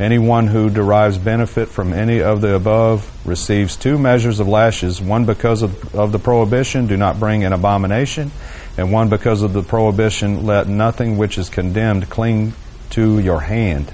Anyone 0.00 0.46
who 0.46 0.70
derives 0.70 1.18
benefit 1.18 1.68
from 1.68 1.92
any 1.92 2.22
of 2.22 2.40
the 2.40 2.54
above 2.54 3.06
receives 3.26 3.76
two 3.76 3.98
measures 3.98 4.40
of 4.40 4.48
lashes, 4.48 4.98
one 4.98 5.26
because 5.26 5.60
of, 5.60 5.94
of 5.94 6.10
the 6.10 6.18
prohibition, 6.18 6.86
do 6.86 6.96
not 6.96 7.20
bring 7.20 7.44
an 7.44 7.52
abomination, 7.52 8.30
and 8.78 8.90
one 8.90 9.10
because 9.10 9.42
of 9.42 9.52
the 9.52 9.62
prohibition, 9.62 10.46
let 10.46 10.66
nothing 10.66 11.18
which 11.18 11.36
is 11.36 11.50
condemned 11.50 12.08
cling 12.08 12.54
to 12.88 13.18
your 13.18 13.40
hand. 13.40 13.92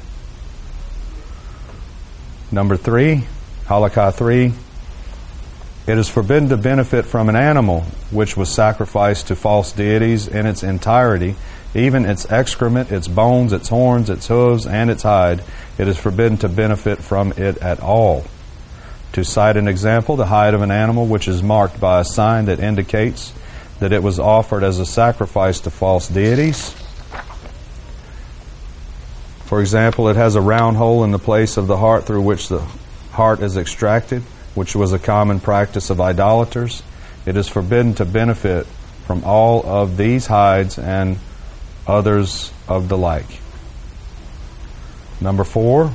Number 2.52 2.76
three, 2.76 3.24
Halakha 3.64 4.14
3. 4.14 4.52
It 5.88 5.98
is 5.98 6.08
forbidden 6.08 6.50
to 6.50 6.56
benefit 6.56 7.04
from 7.04 7.28
an 7.28 7.34
animal 7.34 7.80
which 8.12 8.36
was 8.36 8.48
sacrificed 8.48 9.26
to 9.28 9.34
false 9.34 9.72
deities 9.72 10.28
in 10.28 10.46
its 10.46 10.62
entirety, 10.62 11.34
even 11.74 12.04
its 12.04 12.30
excrement, 12.30 12.90
its 12.90 13.08
bones, 13.08 13.52
its 13.52 13.68
horns, 13.68 14.10
its 14.10 14.26
hooves, 14.26 14.66
and 14.66 14.90
its 14.90 15.02
hide. 15.02 15.42
It 15.78 15.88
is 15.88 15.98
forbidden 15.98 16.38
to 16.38 16.48
benefit 16.48 16.98
from 16.98 17.32
it 17.32 17.58
at 17.58 17.80
all. 17.80 18.24
To 19.12 19.24
cite 19.24 19.56
an 19.56 19.68
example, 19.68 20.16
the 20.16 20.26
hide 20.26 20.54
of 20.54 20.62
an 20.62 20.70
animal 20.70 21.06
which 21.06 21.28
is 21.28 21.42
marked 21.42 21.80
by 21.80 22.00
a 22.00 22.04
sign 22.04 22.46
that 22.46 22.60
indicates 22.60 23.32
that 23.80 23.92
it 23.92 24.02
was 24.02 24.18
offered 24.18 24.62
as 24.62 24.78
a 24.78 24.86
sacrifice 24.86 25.60
to 25.60 25.70
false 25.70 26.08
deities. 26.08 26.70
For 29.44 29.60
example, 29.60 30.08
it 30.08 30.16
has 30.16 30.34
a 30.34 30.40
round 30.40 30.76
hole 30.76 31.04
in 31.04 31.12
the 31.12 31.18
place 31.18 31.56
of 31.56 31.66
the 31.66 31.76
heart 31.76 32.04
through 32.04 32.22
which 32.22 32.48
the 32.48 32.60
heart 33.12 33.40
is 33.40 33.56
extracted 33.56 34.22
which 34.56 34.74
was 34.74 34.92
a 34.92 34.98
common 34.98 35.38
practice 35.38 35.90
of 35.90 36.00
idolaters. 36.00 36.82
It 37.26 37.36
is 37.36 37.46
forbidden 37.46 37.94
to 37.94 38.04
benefit 38.04 38.66
from 39.06 39.22
all 39.22 39.64
of 39.64 39.98
these 39.98 40.26
hides 40.26 40.78
and 40.78 41.18
others 41.86 42.52
of 42.68 42.88
the 42.88 42.98
like. 42.98 43.40
Number 45.20 45.44
four, 45.44 45.92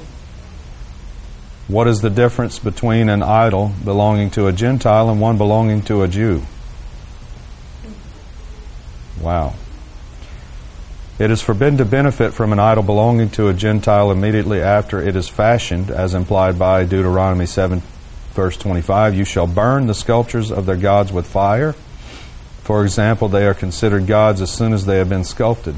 what 1.68 1.88
is 1.88 2.02
the 2.02 2.10
difference 2.10 2.60
between 2.60 3.10
an 3.10 3.22
idol 3.24 3.74
belonging 3.84 4.30
to 4.32 4.48
a 4.48 4.52
Gentile 4.52 5.10
and 5.10 5.22
one 5.22 5.38
belonging 5.38 5.82
to 5.84 6.02
a 6.02 6.08
Jew? 6.08 6.44
Wow. 9.20 9.54
It 11.20 11.30
is 11.30 11.42
forbidden 11.42 11.78
to 11.78 11.86
benefit 11.86 12.34
from 12.34 12.52
an 12.52 12.60
idol 12.60 12.84
belonging 12.84 13.30
to 13.32 13.48
a 13.48 13.54
Gentile 13.54 14.12
immediately 14.12 14.62
after 14.62 15.02
it 15.02 15.16
is 15.16 15.28
fashioned, 15.28 15.92
as 15.92 16.16
implied 16.16 16.58
by 16.58 16.84
Deuteronomy 16.84 17.46
7 17.46 17.84
Verse 18.34 18.56
25 18.58 19.16
You 19.16 19.26
shall 19.26 19.48
burn 19.48 19.88
the 19.88 19.94
sculptures 19.94 20.52
of 20.52 20.66
their 20.66 20.78
gods 20.78 21.12
with 21.12 21.28
fire. 21.28 21.76
For 22.64 22.84
example, 22.84 23.28
they 23.28 23.46
are 23.46 23.54
considered 23.54 24.08
gods 24.08 24.42
as 24.42 24.52
soon 24.52 24.74
as 24.74 24.86
they 24.86 24.98
have 24.98 25.10
been 25.10 25.24
sculpted. 25.24 25.76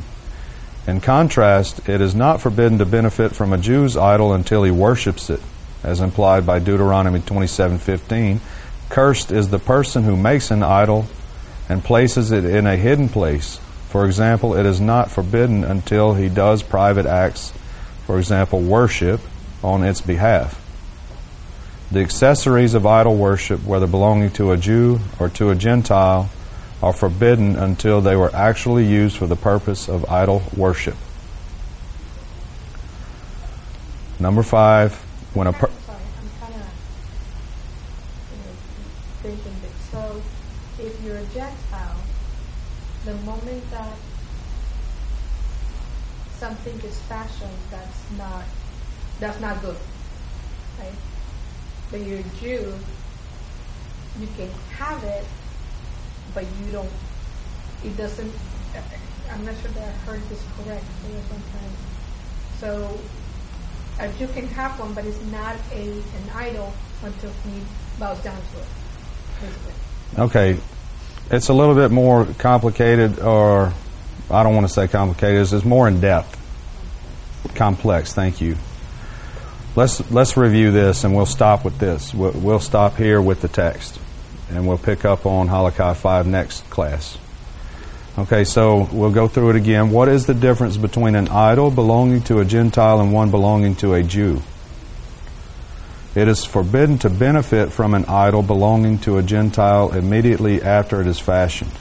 In 0.85 0.99
contrast, 0.99 1.87
it 1.87 2.01
is 2.01 2.13
not 2.13 2.41
forbidden 2.41 2.77
to 2.79 2.85
benefit 2.85 3.33
from 3.33 3.53
a 3.53 3.57
Jew's 3.57 3.95
idol 3.95 4.33
until 4.33 4.63
he 4.63 4.71
worships 4.71 5.29
it, 5.29 5.39
as 5.81 6.01
implied 6.01 6.45
by 6.45 6.59
Deuteronomy 6.59 7.21
27:15. 7.21 8.41
Cursed 8.89 9.31
is 9.31 9.49
the 9.49 9.59
person 9.59 10.03
who 10.03 10.17
makes 10.17 10.51
an 10.51 10.61
idol 10.61 11.05
and 11.69 11.83
places 11.83 12.31
it 12.31 12.43
in 12.43 12.67
a 12.67 12.75
hidden 12.75 13.07
place. 13.07 13.59
For 13.89 14.05
example, 14.05 14.55
it 14.55 14.65
is 14.65 14.81
not 14.81 15.09
forbidden 15.09 15.63
until 15.63 16.15
he 16.15 16.27
does 16.27 16.63
private 16.63 17.05
acts, 17.05 17.53
for 18.05 18.17
example, 18.19 18.59
worship, 18.59 19.21
on 19.63 19.83
its 19.83 20.01
behalf. 20.01 20.59
The 21.91 22.01
accessories 22.01 22.73
of 22.73 22.85
idol 22.85 23.15
worship, 23.15 23.63
whether 23.63 23.87
belonging 23.87 24.31
to 24.31 24.51
a 24.51 24.57
Jew 24.57 24.99
or 25.19 25.29
to 25.29 25.51
a 25.51 25.55
Gentile, 25.55 26.29
are 26.83 26.91
forbidden 26.91 27.55
until 27.55 28.01
they 28.01 28.13
were 28.13 28.29
actually 28.35 28.85
used 28.85 29.15
for 29.15 29.25
the 29.25 29.37
purpose 29.37 29.87
of 29.87 30.03
idol 30.11 30.43
worship. 30.57 30.97
Number 34.19 34.43
five, 34.43 34.93
when 35.33 35.47
a 35.47 35.53
per- 35.53 35.69
Sorry, 35.85 35.97
I'm 36.19 36.29
kind 36.41 36.61
of 36.61 36.67
you 38.35 39.31
thinking 39.31 39.55
this. 39.61 39.71
So, 39.91 40.21
if 40.77 41.01
you're 41.05 41.15
a 41.15 41.25
Gentile, 41.27 41.95
the 43.05 43.15
moment 43.23 43.71
that 43.71 43.95
something 46.35 46.77
is 46.81 46.99
fashioned, 47.03 47.57
that's 47.71 48.11
not 48.17 48.43
that's 49.21 49.39
not 49.39 49.61
good, 49.61 49.77
right? 50.79 50.91
But 51.91 52.01
you're 52.01 52.19
a 52.19 52.23
Jew, 52.41 52.77
you 54.19 54.27
can 54.35 54.49
have 54.71 55.01
it, 55.05 55.23
but 56.33 56.43
you 56.43 56.71
don't. 56.71 56.89
It 57.83 57.95
doesn't. 57.97 58.31
I'm 59.31 59.45
not 59.45 59.55
sure 59.61 59.71
that 59.71 59.83
I 59.83 59.91
heard 60.05 60.21
this 60.29 60.43
correct. 60.57 60.85
Sometimes, 61.29 61.77
so 62.59 62.99
uh, 63.99 64.05
a 64.05 64.11
Jew 64.13 64.27
can 64.27 64.47
have 64.47 64.79
one, 64.79 64.93
but 64.93 65.05
it's 65.05 65.21
not 65.25 65.55
a 65.71 65.83
an 65.83 66.29
idol 66.35 66.73
until 67.03 67.31
he 67.43 67.61
bows 67.99 68.19
down 68.23 68.35
to 68.35 68.59
it. 68.59 68.65
Basically. 69.41 69.73
Okay, 70.17 70.57
it's 71.31 71.49
a 71.49 71.53
little 71.53 71.75
bit 71.75 71.91
more 71.91 72.25
complicated, 72.37 73.19
or 73.19 73.73
I 74.29 74.43
don't 74.43 74.55
want 74.55 74.67
to 74.67 74.73
say 74.73 74.87
complicated. 74.87 75.51
It's 75.51 75.65
more 75.65 75.87
in 75.87 75.99
depth, 75.99 76.39
complex. 77.55 78.13
Thank 78.13 78.41
you. 78.41 78.55
Let's 79.75 80.09
let's 80.11 80.37
review 80.37 80.71
this, 80.71 81.03
and 81.03 81.15
we'll 81.15 81.25
stop 81.25 81.65
with 81.65 81.79
this. 81.79 82.13
We'll, 82.13 82.31
we'll 82.31 82.59
stop 82.59 82.95
here 82.95 83.21
with 83.21 83.41
the 83.41 83.47
text, 83.47 83.99
and 84.55 84.67
we'll 84.67 84.77
pick 84.77 85.05
up 85.05 85.25
on 85.25 85.47
Halakha 85.47 85.95
five 85.95 86.27
next 86.27 86.69
class. 86.69 87.17
Okay, 88.17 88.43
so 88.43 88.87
we'll 88.91 89.11
go 89.11 89.27
through 89.27 89.51
it 89.51 89.55
again. 89.55 89.89
What 89.89 90.07
is 90.07 90.25
the 90.25 90.33
difference 90.33 90.77
between 90.77 91.15
an 91.15 91.29
idol 91.29 91.71
belonging 91.71 92.21
to 92.23 92.39
a 92.39 92.45
Gentile 92.45 93.01
and 93.01 93.11
one 93.11 93.31
belonging 93.31 93.75
to 93.77 93.93
a 93.95 94.03
Jew? 94.03 94.41
It 96.15 96.27
is 96.27 96.45
forbidden 96.45 96.99
to 96.99 97.09
benefit 97.09 97.71
from 97.71 97.95
an 97.95 98.05
idol 98.05 98.43
belonging 98.43 98.99
to 98.99 99.17
a 99.17 99.23
Gentile 99.23 99.91
immediately 99.93 100.61
after 100.61 101.01
it 101.01 101.07
is 101.07 101.19
fashioned. 101.19 101.71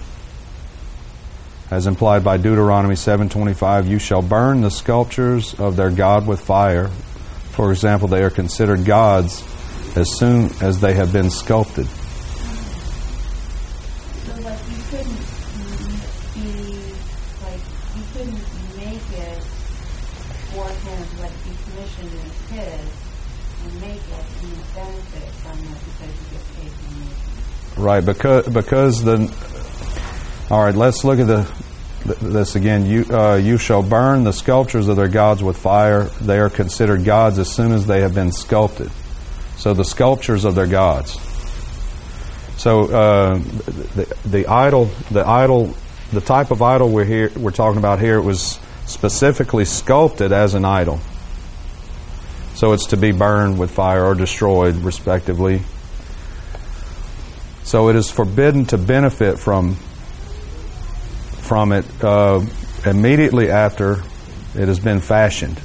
As 1.71 1.87
implied 1.87 2.25
by 2.25 2.39
Deuteronomy 2.39 2.97
7:25, 2.97 3.87
you 3.87 3.99
shall 3.99 4.23
burn 4.23 4.63
the 4.63 4.71
sculptures 4.71 5.55
of 5.59 5.77
their 5.77 5.91
god 5.91 6.27
with 6.27 6.41
fire, 6.41 6.91
for 7.53 7.71
example, 7.71 8.09
they 8.09 8.23
are 8.23 8.31
considered 8.31 8.87
gods 8.87 9.45
as 9.95 10.11
soon 10.17 10.51
as 10.63 10.81
they 10.81 10.95
have 10.95 11.13
been 11.13 11.29
sculpted. 11.29 11.87
Right, 27.77 28.05
because 28.05 28.49
because 28.49 29.03
the. 29.03 29.33
All 30.51 30.63
right, 30.63 30.75
let's 30.75 31.05
look 31.05 31.19
at 31.19 31.27
the 31.27 31.51
this 32.05 32.57
again. 32.57 32.87
You 32.87 33.05
uh, 33.11 33.37
you 33.37 33.59
shall 33.59 33.83
burn 33.83 34.25
the 34.25 34.33
sculptures 34.33 34.89
of 34.89 34.97
their 34.97 35.09
gods 35.09 35.43
with 35.43 35.57
fire. 35.57 36.05
They 36.21 36.39
are 36.39 36.51
considered 36.51 37.05
gods 37.05 37.39
as 37.39 37.51
soon 37.51 37.73
as 37.73 37.87
they 37.87 38.01
have 38.01 38.15
been 38.15 38.33
sculpted. 38.33 38.91
So 39.57 39.75
the 39.75 39.85
sculptures 39.85 40.45
of 40.45 40.55
their 40.55 40.67
gods. 40.67 41.19
So 42.57 42.83
uh, 42.83 43.39
the, 43.39 44.17
the 44.25 44.47
idol, 44.47 44.87
the 45.11 45.27
idol, 45.27 45.75
the 46.13 46.21
type 46.21 46.51
of 46.51 46.63
idol 46.63 46.91
we're 46.91 47.05
here 47.05 47.31
we're 47.37 47.51
talking 47.51 47.79
about 47.79 48.01
here 48.01 48.21
was 48.21 48.59
specifically 48.87 49.65
sculpted 49.65 50.33
as 50.33 50.55
an 50.55 50.65
idol. 50.65 51.01
So 52.55 52.73
it's 52.73 52.87
to 52.89 52.97
be 52.97 53.13
burned 53.13 53.59
with 53.59 53.71
fire 53.71 54.05
or 54.05 54.15
destroyed, 54.15 54.77
respectively. 54.77 55.63
So 57.65 57.89
it 57.89 57.97
is 57.97 58.11
forbidden 58.11 58.67
to 58.67 58.79
benefit 58.79 59.39
from 59.39 59.77
from 61.43 61.73
it 61.73 61.85
uh, 62.03 62.41
immediately 62.87 63.51
after 63.51 64.03
it 64.55 64.69
has 64.69 64.79
been 64.79 65.01
fashioned 65.01 65.61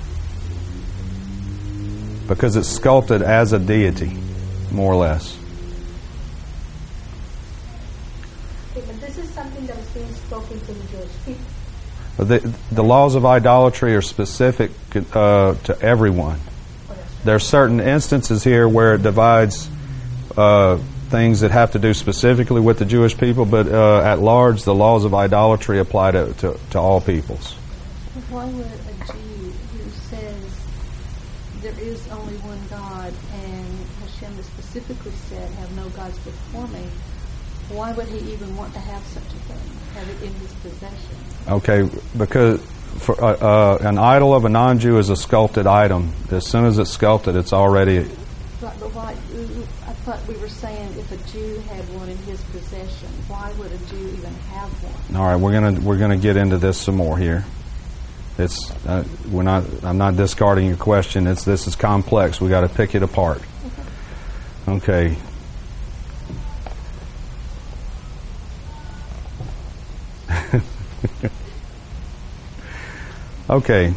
because 2.28 2.56
it's 2.56 2.68
sculpted 2.68 3.22
as 3.22 3.54
a 3.54 3.60
deity, 3.60 4.16
more 4.72 4.92
or 4.92 4.98
less. 4.98 5.38
Okay, 8.72 8.86
but 8.86 9.00
this 9.00 9.18
is 9.18 9.30
something 9.30 9.66
that 9.68 9.78
is 9.78 9.88
being 9.92 10.14
spoken 10.14 10.60
to 10.60 10.74
the 10.74 10.88
Jewish 10.88 11.12
people. 11.26 11.46
But 12.18 12.28
the, 12.28 12.54
the 12.72 12.84
laws 12.84 13.16
of 13.16 13.26
idolatry 13.26 13.96
are 13.96 14.02
specific 14.02 14.72
uh, 15.14 15.54
to 15.54 15.82
everyone. 15.82 16.40
There 17.24 17.36
are 17.36 17.40
certain 17.40 17.80
instances 17.80 18.44
here 18.44 18.68
where 18.68 18.96
it 18.96 19.04
divides 19.04 19.70
uh, 20.36 20.80
things 21.08 21.41
that 21.41 21.52
have 21.52 21.72
to 21.72 21.80
do 21.80 21.93
specifically 21.93 22.62
with 22.62 22.80
the 22.80 22.86
Jewish 22.86 23.17
people, 23.17 23.46
but 23.46 23.67
uh, 23.67 24.02
at 24.02 24.20
large, 24.20 24.63
the 24.63 24.76
laws 24.76 25.06
of 25.06 25.13
idolatry 25.13 25.80
apply 25.80 26.12
to, 26.12 26.34
to, 26.34 26.60
to 26.72 26.80
all 26.80 27.02
peoples. 27.02 27.54
Why 28.30 28.46
would 28.46 28.65
a 28.65 29.12
Jew 29.12 29.52
who 29.74 29.89
says 29.89 30.65
there 31.62 31.80
is 31.80 32.08
only 32.10 32.36
one 32.38 32.60
God 32.70 33.13
and 33.34 33.86
Hashem 34.02 34.36
has 34.36 34.46
specifically 34.46 35.12
said, 35.12 35.50
have 35.52 35.76
no 35.76 35.89
gods 35.89 36.17
before 36.20 36.67
me, 36.67 36.86
why 37.70 37.91
would 37.93 38.08
he 38.08 38.32
even 38.32 38.56
want 38.56 38.74
to 38.74 38.80
have 38.80 39.04
such 39.04 39.24
a 39.24 39.28
thing, 39.28 39.96
have 39.96 40.10
it 40.10 40.28
in 40.28 40.34
his 40.36 40.54
possession? 40.54 41.17
Okay, 41.48 41.89
because 42.17 42.62
for, 43.00 43.22
uh, 43.24 43.36
uh, 43.36 43.78
an 43.82 43.98
idol 43.98 44.34
of 44.34 44.46
a 44.46 44.50
non-Jew 44.50 44.98
is 44.98 45.10
a 45.10 45.15
sculpted 45.15 45.67
item. 45.67 46.13
As 46.32 46.48
soon 46.48 46.65
as 46.65 46.80
it's 46.80 46.91
sculpted, 46.91 47.36
it's 47.36 47.54
already 47.54 48.08
Right, 48.60 48.74
but 48.80 48.91
why, 48.96 49.15
Thought 50.08 50.26
we 50.26 50.38
were 50.38 50.48
saying 50.48 50.98
if 50.98 51.12
a 51.12 51.17
Jew 51.34 51.60
had 51.67 51.84
one 51.93 52.08
in 52.08 52.15
his 52.20 52.41
possession, 52.43 53.10
why 53.28 53.52
would 53.58 53.70
a 53.74 53.78
Jew 53.88 54.08
even 54.08 54.34
have 54.34 54.70
one? 54.82 55.17
all 55.17 55.28
right. 55.28 55.36
We're 55.36 55.52
gonna 55.52 55.82
we're 55.82 55.98
gonna 55.98 56.15
get 56.15 56.38
into 56.38 56.58
this 56.58 56.78
some 56.78 56.96
more 56.96 57.17
here. 57.17 57.43
It's 58.38 58.72
uh, 58.86 59.04
we're 59.30 59.43
not. 59.43 59.65
I'm 59.84 59.98
not 59.98 60.15
discarding 60.15 60.67
your 60.67 60.78
question. 60.78 61.28
It's 61.28 61.43
this 61.43 61.67
is 61.67 61.76
complex. 61.76 62.39
We 62.39 62.48
got 62.48 62.62
to 62.62 62.70
pick 62.70 62.96
it 62.96 63.04
apart. 63.04 63.41
Okay. 64.65 65.17
okay. 73.50 73.93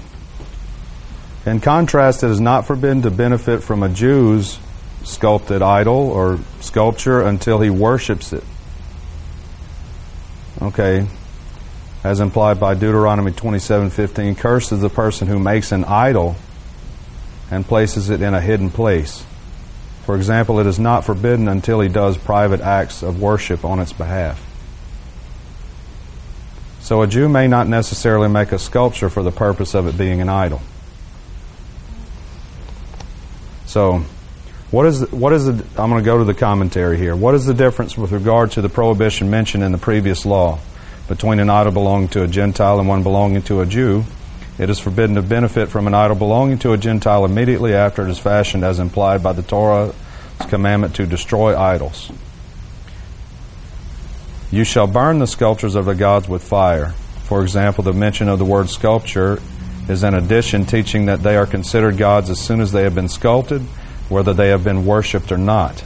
In 1.47 1.61
contrast, 1.61 2.25
it 2.25 2.33
is 2.33 2.41
not 2.41 2.67
forbidden 2.67 3.03
to 3.03 3.13
benefit 3.13 3.63
from 3.63 3.85
a 3.85 3.89
Jew's 3.89 4.59
sculpted 5.05 5.63
idol 5.63 6.11
or 6.11 6.39
sculpture 6.61 7.21
until 7.21 7.61
he 7.61 7.71
worships 7.71 8.33
it. 8.33 8.45
Okay. 10.61 11.07
As 12.03 12.21
implied 12.21 12.59
by 12.59 12.75
Deuteronomy 12.75 13.33
27:15, 13.33 14.35
cursed 14.35 14.73
is 14.73 14.81
the 14.81 14.89
person 14.89 15.29
who 15.29 15.39
makes 15.39 15.73
an 15.73 15.85
idol 15.85 16.37
and 17.51 17.67
places 17.67 18.11
it 18.11 18.23
in 18.23 18.35
a 18.35 18.41
hidden 18.41 18.71
place. 18.71 19.25
For 20.07 20.17
example, 20.17 20.59
it 20.61 20.67
is 20.67 20.79
not 20.79 21.05
forbidden 21.05 21.49
until 21.49 21.81
he 21.81 21.89
does 21.89 22.17
private 22.17 22.61
acts 22.61 23.03
of 23.03 23.21
worship 23.21 23.65
on 23.65 23.81
its 23.81 23.93
behalf. 23.93 24.45
So 26.81 27.03
a 27.03 27.07
Jew 27.07 27.29
may 27.29 27.47
not 27.47 27.69
necessarily 27.69 28.29
make 28.29 28.53
a 28.53 28.59
sculpture 28.59 29.11
for 29.11 29.23
the 29.23 29.31
purpose 29.31 29.75
of 29.75 29.87
it 29.87 29.97
being 29.97 30.21
an 30.21 30.29
idol. 30.29 30.63
So, 33.67 34.03
what 34.71 34.87
is 34.87 35.11
what 35.11 35.33
is 35.33 35.47
the? 35.47 35.53
I'm 35.77 35.91
going 35.91 36.03
to 36.03 36.07
go 36.07 36.19
to 36.19 36.25
the 36.25 36.35
commentary 36.35 36.97
here. 36.97 37.17
What 37.17 37.35
is 37.35 37.45
the 37.45 37.55
difference 37.55 37.99
with 37.99 38.13
regard 38.13 38.53
to 38.53 38.63
the 38.63 38.69
prohibition 38.69 39.31
mentioned 39.31 39.65
in 39.65 39.73
the 39.73 39.79
previous 39.79 40.25
law 40.25 40.61
between 41.09 41.41
an 41.41 41.51
idol 41.51 41.73
belonging 41.73 42.09
to 42.09 42.23
a 42.23 42.29
Gentile 42.29 42.79
and 42.79 42.89
one 42.89 43.03
belonging 43.03 43.43
to 43.43 43.61
a 43.61 43.67
Jew? 43.67 44.05
It 44.59 44.71
is 44.71 44.79
forbidden 44.79 45.17
to 45.17 45.23
benefit 45.23 45.71
from 45.71 45.87
an 45.87 45.95
idol 45.95 46.17
belonging 46.17 46.59
to 46.59 46.73
a 46.73 46.79
Gentile 46.79 47.25
immediately 47.25 47.75
after 47.75 48.07
it 48.07 48.11
is 48.11 48.19
fashioned, 48.19 48.63
as 48.63 48.79
implied 48.79 49.23
by 49.23 49.33
the 49.33 49.43
Torah's 49.43 49.95
commandment 50.49 50.95
to 50.97 51.07
destroy 51.07 51.59
idols. 51.59 52.13
You 54.53 54.65
shall 54.65 54.87
burn 54.87 55.19
the 55.19 55.27
sculptures 55.27 55.77
of 55.77 55.85
the 55.85 55.95
gods 55.95 56.29
with 56.29 56.43
fire. 56.43 56.91
For 57.25 57.43
example, 57.43 57.85
the 57.85 57.93
mention 57.93 58.29
of 58.29 58.39
the 58.39 58.45
word 58.45 58.69
sculpture 58.69 59.41
is 59.89 60.03
an 60.03 60.15
addition 60.15 60.67
teaching 60.67 61.07
that 61.07 61.23
they 61.23 61.37
are 61.37 61.47
considered 61.47 61.97
gods 61.97 62.31
as 62.31 62.41
soon 62.41 62.61
as 62.61 62.71
they 62.71 62.83
have 62.83 62.95
been 62.95 63.09
sculpted, 63.09 63.63
whether 64.11 64.35
they 64.35 64.49
have 64.49 64.63
been 64.63 64.85
worshipped 64.85 65.33
or 65.33 65.39
not. 65.39 65.83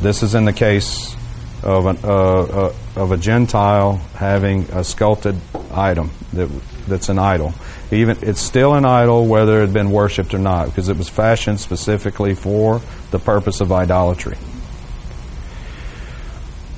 This 0.00 0.22
is 0.22 0.34
in 0.34 0.44
the 0.44 0.52
case 0.52 1.16
of, 1.62 1.86
an, 1.86 1.98
uh, 2.04 2.08
uh, 2.08 2.74
of 2.96 3.12
a 3.12 3.16
Gentile 3.16 3.96
having 4.14 4.64
a 4.72 4.84
sculpted 4.84 5.36
item 5.72 6.10
that, 6.32 6.48
that's 6.86 7.08
an 7.08 7.18
idol. 7.18 7.54
Even 7.90 8.18
it's 8.20 8.40
still 8.40 8.74
an 8.74 8.84
idol 8.84 9.26
whether 9.26 9.58
it 9.58 9.60
had 9.62 9.72
been 9.72 9.90
worshipped 9.90 10.34
or 10.34 10.38
not, 10.38 10.66
because 10.66 10.88
it 10.88 10.96
was 10.96 11.08
fashioned 11.08 11.58
specifically 11.58 12.34
for 12.34 12.80
the 13.10 13.18
purpose 13.18 13.60
of 13.60 13.72
idolatry. 13.72 14.36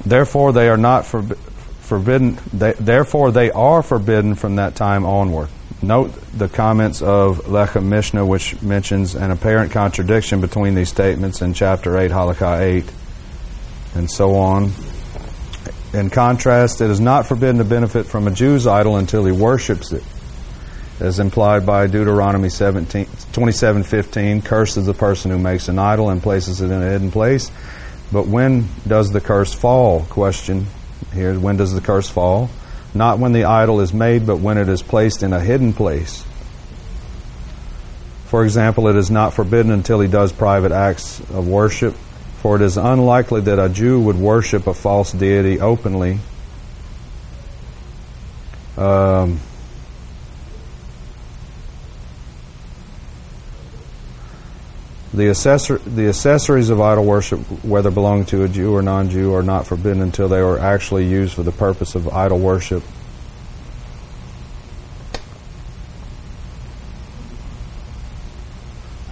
Therefore, 0.06 0.52
they 0.52 0.68
are 0.68 0.76
not 0.76 1.04
forbi- 1.04 1.36
forbidden. 1.80 2.38
They, 2.52 2.72
therefore, 2.72 3.32
they 3.32 3.50
are 3.50 3.82
forbidden 3.82 4.34
from 4.34 4.56
that 4.56 4.76
time 4.76 5.04
onward. 5.04 5.48
Note 5.82 6.12
the 6.36 6.48
comments 6.48 7.00
of 7.00 7.46
Lechem 7.46 7.84
Mishnah, 7.84 8.26
which 8.26 8.60
mentions 8.60 9.14
an 9.14 9.30
apparent 9.30 9.72
contradiction 9.72 10.42
between 10.42 10.74
these 10.74 10.90
statements 10.90 11.40
in 11.40 11.54
chapter 11.54 11.96
8, 11.96 12.10
Halakha 12.10 12.60
8, 12.60 12.84
and 13.94 14.10
so 14.10 14.36
on. 14.36 14.72
In 15.94 16.10
contrast, 16.10 16.82
it 16.82 16.90
is 16.90 17.00
not 17.00 17.26
forbidden 17.26 17.58
to 17.58 17.64
benefit 17.64 18.06
from 18.06 18.26
a 18.26 18.30
Jew's 18.30 18.66
idol 18.66 18.96
until 18.96 19.24
he 19.24 19.32
worships 19.32 19.90
it, 19.92 20.04
as 21.00 21.18
implied 21.18 21.64
by 21.64 21.86
Deuteronomy 21.86 22.50
17, 22.50 23.06
27:15. 23.32 24.42
Cursed 24.42 24.76
is 24.76 24.84
the 24.84 24.94
person 24.94 25.30
who 25.30 25.38
makes 25.38 25.68
an 25.68 25.78
idol 25.78 26.10
and 26.10 26.22
places 26.22 26.60
it 26.60 26.66
in 26.66 26.82
a 26.82 26.90
hidden 26.90 27.10
place. 27.10 27.50
But 28.12 28.26
when 28.26 28.68
does 28.86 29.12
the 29.12 29.20
curse 29.20 29.54
fall? 29.54 30.02
Question 30.10 30.66
here: 31.14 31.38
When 31.38 31.56
does 31.56 31.72
the 31.72 31.80
curse 31.80 32.08
fall? 32.08 32.50
Not 32.94 33.18
when 33.18 33.32
the 33.32 33.44
idol 33.44 33.80
is 33.80 33.92
made, 33.92 34.26
but 34.26 34.38
when 34.38 34.58
it 34.58 34.68
is 34.68 34.82
placed 34.82 35.22
in 35.22 35.32
a 35.32 35.40
hidden 35.40 35.72
place. 35.72 36.24
For 38.26 38.44
example, 38.44 38.88
it 38.88 38.96
is 38.96 39.10
not 39.10 39.34
forbidden 39.34 39.72
until 39.72 40.00
he 40.00 40.08
does 40.08 40.32
private 40.32 40.72
acts 40.72 41.20
of 41.30 41.48
worship, 41.48 41.94
for 42.42 42.56
it 42.56 42.62
is 42.62 42.76
unlikely 42.76 43.42
that 43.42 43.58
a 43.58 43.68
Jew 43.68 44.00
would 44.00 44.16
worship 44.16 44.66
a 44.66 44.74
false 44.74 45.12
deity 45.12 45.60
openly. 45.60 46.18
Um, 48.76 49.40
the, 55.12 55.24
accessor- 55.24 55.82
the 55.84 56.08
accessories 56.08 56.70
of 56.70 56.80
idol 56.80 57.04
worship, 57.04 57.40
whether 57.64 57.90
belonging 57.90 58.26
to 58.26 58.44
a 58.44 58.48
Jew 58.48 58.74
or 58.74 58.82
non 58.82 59.10
Jew, 59.10 59.34
are 59.34 59.42
not 59.42 59.66
forbidden 59.66 60.02
until 60.02 60.28
they 60.28 60.38
are 60.38 60.58
actually 60.58 61.06
used 61.06 61.34
for 61.34 61.42
the 61.42 61.52
purpose 61.52 61.96
of 61.96 62.08
idol 62.08 62.38
worship. 62.38 62.82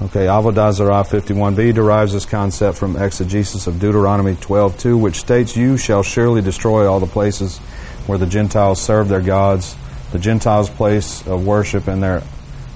Okay, 0.01 0.27
Avodah 0.27 0.73
Zarah 0.73 1.05
51b 1.05 1.75
derives 1.75 2.13
this 2.13 2.25
concept 2.25 2.79
from 2.79 2.97
exegesis 2.97 3.67
of 3.67 3.81
Deuteronomy 3.81 4.37
12:2, 4.37 4.97
which 4.97 5.19
states, 5.19 5.57
"You 5.57 5.77
shall 5.77 6.05
surely 6.05 6.41
destroy 6.41 6.91
all 6.91 7.01
the 7.01 7.07
places 7.07 7.59
where 8.07 8.19
the 8.19 8.27
Gentiles 8.27 8.81
serve 8.81 9.09
their 9.09 9.21
gods. 9.21 9.77
The 10.13 10.19
Gentiles' 10.19 10.71
place 10.71 11.23
of 11.27 11.45
worship 11.45 11.89
and 11.89 12.03
their 12.03 12.23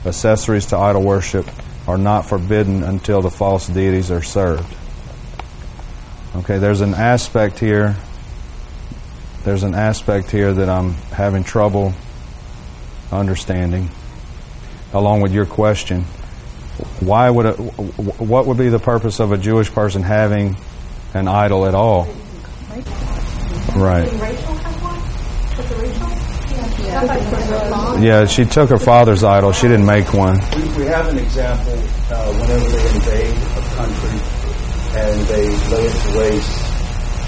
accessories 0.04 0.66
to 0.66 0.76
idol 0.76 1.02
worship 1.02 1.46
are 1.86 1.98
not 1.98 2.26
forbidden 2.26 2.82
until 2.82 3.22
the 3.22 3.30
false 3.30 3.66
deities 3.66 4.10
are 4.10 4.22
served." 4.22 4.74
Okay, 6.36 6.58
there's 6.58 6.80
an 6.80 6.94
aspect 6.94 7.58
here. 7.58 7.96
There's 9.44 9.64
an 9.64 9.74
aspect 9.74 10.30
here 10.30 10.52
that 10.52 10.68
I'm 10.68 10.94
having 11.12 11.44
trouble 11.44 11.94
understanding, 13.10 13.90
along 14.92 15.20
with 15.20 15.32
your 15.32 15.46
question 15.46 16.04
why 17.00 17.30
would 17.30 17.46
it, 17.46 17.54
what 17.56 18.46
would 18.46 18.58
be 18.58 18.68
the 18.68 18.78
purpose 18.78 19.20
of 19.20 19.32
a 19.32 19.38
Jewish 19.38 19.70
person 19.72 20.02
having 20.02 20.56
an 21.14 21.28
idol 21.28 21.66
at 21.66 21.74
all? 21.74 22.06
Right. 23.76 24.10
Yeah, 28.02 28.26
she 28.26 28.44
took 28.44 28.68
her 28.70 28.78
father's 28.78 29.22
idol. 29.22 29.52
She 29.52 29.68
didn't 29.68 29.86
make 29.86 30.12
one. 30.12 30.34
We, 30.58 30.82
we 30.82 30.86
have 30.90 31.06
an 31.06 31.18
example 31.18 31.78
uh, 32.10 32.32
whenever 32.34 32.66
they 32.66 32.82
invade 32.98 33.38
a 33.38 33.62
country 33.78 34.18
and 34.98 35.20
they 35.30 35.46
lay 35.70 35.84
it 35.86 35.94
to 36.02 36.18
waste. 36.18 36.58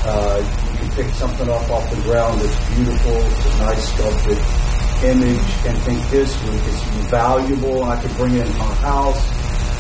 Uh, 0.05 0.43
you 0.43 0.79
can 0.79 0.91
pick 0.99 1.15
something 1.15 1.49
up 1.49 1.71
off 1.71 1.89
the 1.95 2.03
ground 2.03 2.41
that's 2.41 2.75
beautiful, 2.75 3.15
it's 3.15 3.47
a 3.47 3.59
nice 3.63 3.89
sculpted 3.95 4.39
image, 5.07 5.47
and 5.63 5.79
think 5.87 6.11
this 6.11 6.35
is 6.43 6.83
valuable. 7.07 7.85
I 7.85 8.01
could 8.03 8.17
bring 8.17 8.35
it 8.35 8.45
in 8.45 8.59
my 8.59 8.75
house. 8.83 9.23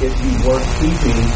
It'd 0.00 0.14
be 0.14 0.46
worth 0.46 0.64
keeping, 0.78 1.26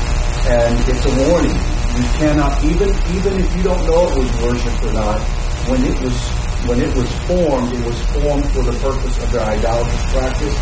and 0.55 0.79
it's 0.87 1.05
a 1.05 1.15
warning. 1.27 1.59
You 1.99 2.07
cannot 2.23 2.63
even 2.63 2.89
even 3.19 3.33
if 3.43 3.57
you 3.57 3.63
don't 3.65 3.85
know 3.91 4.07
it 4.07 4.19
was 4.19 4.43
worshipped 4.43 4.85
or 4.85 4.93
not. 4.93 5.19
When 5.67 5.85
it 5.85 6.01
was 6.01 6.38
when 6.67 6.81
it 6.81 6.95
was 6.97 7.11
formed, 7.29 7.73
it 7.73 7.85
was 7.87 7.99
formed 8.17 8.45
for 8.51 8.63
the 8.63 8.77
purpose 8.83 9.23
of 9.23 9.31
their 9.33 9.43
idolatrous 9.43 10.13
practice, 10.13 10.57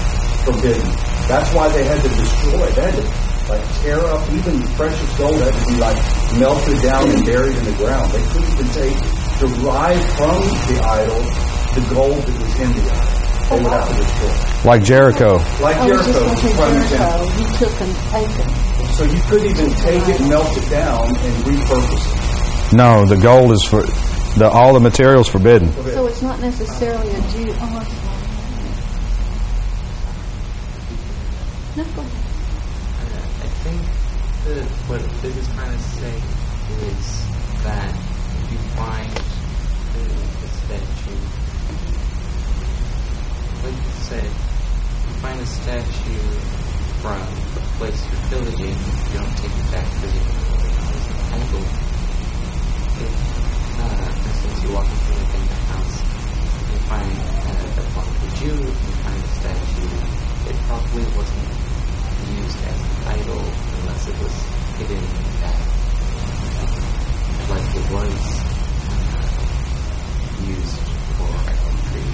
forbidden. 0.44 0.90
That's 1.28 1.52
why 1.54 1.68
they 1.70 1.84
had 1.84 2.02
to 2.02 2.08
destroy. 2.08 2.66
They 2.72 2.90
had 2.90 2.94
to 2.94 3.26
like 3.48 3.64
tear 3.80 4.00
up 4.00 4.22
even 4.32 4.60
the 4.60 4.68
precious 4.74 5.18
gold 5.18 5.38
had 5.38 5.54
to 5.54 5.64
be 5.70 5.78
like 5.78 5.96
melted 6.38 6.82
down 6.82 7.08
and 7.10 7.24
buried 7.24 7.56
in 7.56 7.64
the 7.64 7.76
ground. 7.78 8.10
They 8.10 8.22
couldn't 8.34 8.50
even 8.52 8.68
take 8.74 8.98
derive 9.38 10.04
from 10.16 10.42
the 10.66 10.80
idol 10.82 11.22
the 11.76 11.94
gold 11.94 12.16
that 12.24 12.36
was 12.40 12.54
in 12.58 12.72
the 12.72 12.90
idol. 12.90 13.16
They 13.46 13.62
would 13.62 13.70
have 13.70 13.88
to 13.88 13.94
destroy. 14.02 14.68
Like 14.68 14.82
Jericho. 14.82 15.36
Like 15.62 15.76
oh, 15.76 15.82
I 15.82 15.86
was 15.86 16.06
just 16.06 16.18
Jericho, 16.18 16.56
going 16.56 16.82
to 16.82 16.88
Jericho, 16.88 17.22
example. 17.22 17.26
you 17.36 17.46
took 17.58 17.74
and 17.80 17.94
taken. 18.10 18.46
So 18.96 19.04
you 19.04 19.20
couldn't 19.28 19.50
even 19.50 19.70
take 19.76 20.08
it, 20.08 20.20
melt 20.26 20.56
it 20.56 20.70
down, 20.70 21.06
and 21.14 21.34
repurpose 21.44 22.72
it. 22.72 22.76
No, 22.76 23.04
the 23.04 23.16
gold 23.16 23.52
is 23.52 23.62
for 23.62 23.84
the 24.36 24.48
all 24.48 24.74
the 24.74 24.80
materials 24.80 25.28
forbidden. 25.28 25.72
So 25.72 26.06
it's 26.06 26.22
not 26.22 26.40
necessarily 26.40 27.10
a 27.10 27.20
Jew. 27.32 27.52
Oh, 27.58 28.02
No, 31.76 31.84
go 31.84 32.00
ahead. 32.00 32.22
I 33.42 33.48
think 33.64 33.80
that 34.44 34.64
what 34.88 35.00
this 35.22 35.36
is 35.36 35.48
trying 35.54 35.72
to 35.72 35.78
say 35.78 36.16
is 36.88 37.26
that 37.64 37.90
if 37.92 38.52
you 38.52 38.58
find 38.76 39.10
the, 39.92 40.04
the 40.04 40.48
statue, 40.48 41.20
like 43.64 43.76
you 43.76 43.92
said, 44.08 44.24
you 44.24 45.14
find 45.20 45.40
a 45.40 45.46
statue 45.46 46.24
from 47.00 47.20
a 47.20 47.64
place 47.78 48.00
you're 48.08 48.24
pillaging, 48.30 48.76
you 48.76 49.18
don't 49.18 49.36
take 49.36 49.52
it 49.52 49.68
back 49.72 49.86
physically 50.00 50.68
as 50.92 51.06
an 51.08 51.16
idol. 51.36 51.64
If, 52.96 53.12
uh, 53.78 54.15
you 54.66 54.74
walk 54.74 54.86
into 54.86 55.12
in 55.14 55.46
the 55.46 55.54
house, 55.70 55.96
you 56.72 56.78
find 56.90 57.12
uh, 57.46 57.80
a 57.80 57.84
block 57.94 58.10
Jew, 58.36 58.50
you 58.50 58.94
find 59.06 59.22
a 59.22 59.28
statue, 59.28 59.90
it 60.50 60.56
probably 60.66 61.04
wasn't 61.16 61.48
used 62.36 62.58
as 62.66 62.78
an 62.80 63.02
idol 63.06 63.42
unless 63.80 64.02
it 64.08 64.16
was 64.22 64.34
hidden 64.78 65.04
that, 65.40 65.58
like 67.50 67.68
it 67.76 67.86
was 67.92 68.16
uh, 68.90 69.30
used 70.46 70.78
for 71.16 71.30
idolatry. 71.50 72.06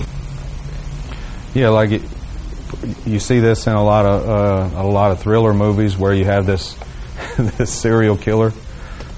Yeah, 1.54 1.70
like 1.70 1.90
it, 1.92 2.02
you 3.06 3.18
see 3.18 3.40
this 3.40 3.66
in 3.66 3.72
a 3.72 3.82
lot 3.82 4.04
of 4.04 4.28
uh, 4.28 4.82
a 4.82 4.86
lot 4.86 5.10
of 5.12 5.20
thriller 5.20 5.54
movies 5.54 5.96
where 5.96 6.12
you 6.12 6.26
have 6.26 6.44
this 6.44 6.76
this 7.38 7.72
serial 7.72 8.16
killer 8.16 8.52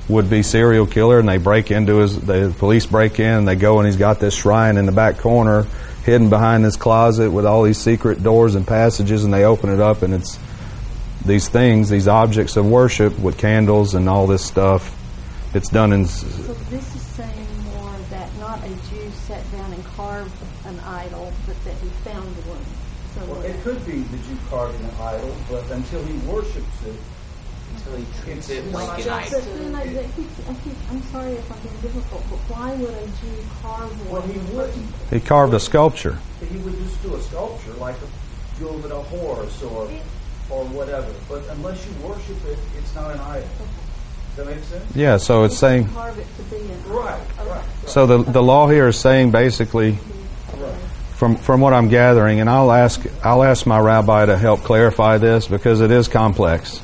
would 0.09 0.29
be 0.29 0.43
serial 0.43 0.87
killer 0.87 1.19
and 1.19 1.29
they 1.29 1.39
break 1.39 1.71
into 1.71 1.99
his 1.99 2.21
the 2.21 2.55
police 2.59 2.87
break 2.87 3.19
in 3.19 3.27
and 3.27 3.49
they 3.49 3.57
go 3.57 3.79
and 3.79 3.87
he's 3.87 3.97
got 3.97 4.21
this 4.21 4.35
shrine 4.35 4.77
in 4.77 4.87
the 4.87 4.93
back 4.93 5.19
corner 5.19 5.67
hidden 6.05 6.29
behind 6.29 6.65
this 6.65 6.77
closet 6.77 7.31
with 7.31 7.47
all 7.47 7.63
these 7.63 7.79
secret 7.79 8.23
doors 8.23 8.55
and 8.55 8.67
passages 8.67 9.25
and 9.25 9.33
they 9.33 9.45
open 9.45 9.71
it 9.71 9.81
up 9.81 10.03
and 10.03 10.13
it's 10.13 10.39
these 11.25 11.49
things 11.49 11.89
these 11.89 12.07
objects 12.07 12.57
of 12.57 12.67
worship 12.67 13.19
with 13.19 13.39
candles 13.39 13.95
and 13.95 14.09
all 14.09 14.27
this 14.27 14.45
stuff 14.45 14.95
it's 15.55 15.69
done 15.69 15.93
in 15.93 16.05
So 16.05 16.27
this 16.69 16.95
is 16.97 17.01
saying 17.01 17.47
more 17.63 17.97
that 18.11 18.29
not 18.41 18.59
a 18.65 18.69
Jew 18.91 19.09
sat 19.13 19.41
down 19.53 19.73
and 19.73 19.85
carved 19.85 20.35
an 20.67 20.81
idol, 20.81 21.33
but 21.47 21.65
that 21.65 21.77
he 21.77 21.89
found 22.03 22.27
one. 22.51 22.59
So 23.15 23.33
Well, 23.33 23.43
it 23.43 23.63
could 23.63 23.87
be 23.87 24.01
that 24.01 24.29
you 24.29 24.37
carved 24.51 24.81
an 24.81 24.91
idol, 25.01 25.37
but 25.49 25.71
until 25.71 26.03
he 26.03 26.15
worships 26.27 26.87
it, 26.87 26.97
Until 27.87 28.01
he 28.01 28.07
treats 28.23 28.49
it 28.51 28.65
like 28.73 28.99
an 28.99 29.05
just- 29.05 29.35
idol. 29.35 29.41
But 29.41 29.59
then 29.59 29.75
I, 29.75 29.81
I 29.83 29.85
keep, 30.17 30.29
I 30.49 30.55
keep, 30.65 30.75
I'm 30.91 31.03
sorry 31.03 31.33
if 31.33 31.53
I'm 31.53 31.59
being 31.61 31.81
difficult, 31.83 32.23
but 32.31 32.39
why 32.49 32.75
would 32.75 32.91
a 32.91 33.07
Jew 33.07 33.45
carve 33.63 34.11
well, 34.11 34.23
he 34.23 34.39
wouldn't. 34.55 34.87
he 35.11 35.21
carved 35.21 35.55
a 35.55 35.61
sculpture 35.61 36.19
He 36.51 36.59
would 36.59 36.77
just 36.79 37.03
do 37.03 37.15
a 37.15 37.23
sculpture 37.23 37.73
like 37.75 37.97
a 37.97 38.59
jewel 38.59 38.85
a 38.91 39.03
horse 39.03 39.63
or 39.63 39.91
or 40.51 40.65
whatever. 40.67 41.13
But 41.29 41.45
unless 41.51 41.85
you 41.87 41.93
worship 42.07 42.37
it, 42.47 42.59
it's 42.79 42.95
not 42.95 43.11
an 43.11 43.21
idol. 43.21 43.49
Does 44.37 44.37
that 44.37 44.47
make 44.47 44.65
sense? 44.65 44.97
yeah 44.97 45.17
so 45.19 45.45
it's 45.45 45.57
saying 45.59 45.89
carve 45.89 46.19
it 46.19 46.27
to 46.37 46.43
be 46.45 46.57
an 46.57 46.85
Right, 46.89 47.21
right, 47.39 47.47
right. 47.49 47.65
So 47.87 48.07
the 48.07 48.23
the 48.23 48.43
law 48.43 48.67
here 48.69 48.89
is 48.89 48.99
saying 48.99 49.31
basically, 49.31 49.99
from 51.17 51.37
from 51.37 51.61
what 51.61 51.73
I'm 51.73 51.89
gathering, 51.89 52.41
and 52.41 52.49
I'll 52.51 52.73
ask 52.73 53.05
I'll 53.23 53.43
ask 53.45 53.67
my 53.67 53.79
rabbi 53.79 54.27
to 54.27 54.37
help 54.37 54.61
clarify 54.63 55.19
this 55.19 55.47
because 55.47 55.81
it 55.81 55.91
is 55.91 56.09
complex. 56.09 56.81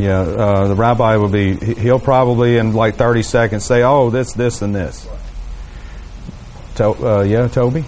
Yeah, 0.00 0.20
uh, 0.20 0.68
the 0.68 0.74
rabbi 0.74 1.16
will 1.16 1.28
be 1.28 1.54
he- 1.56 1.74
he'll 1.74 2.00
probably 2.00 2.56
in 2.56 2.72
like 2.72 2.94
30 2.96 3.22
seconds 3.22 3.66
say, 3.66 3.82
"Oh, 3.82 4.08
this, 4.08 4.32
this, 4.32 4.62
and 4.62 4.74
this." 4.74 5.06
To, 6.76 7.18
uh, 7.18 7.22
yeah, 7.22 7.48
Toby. 7.48 7.84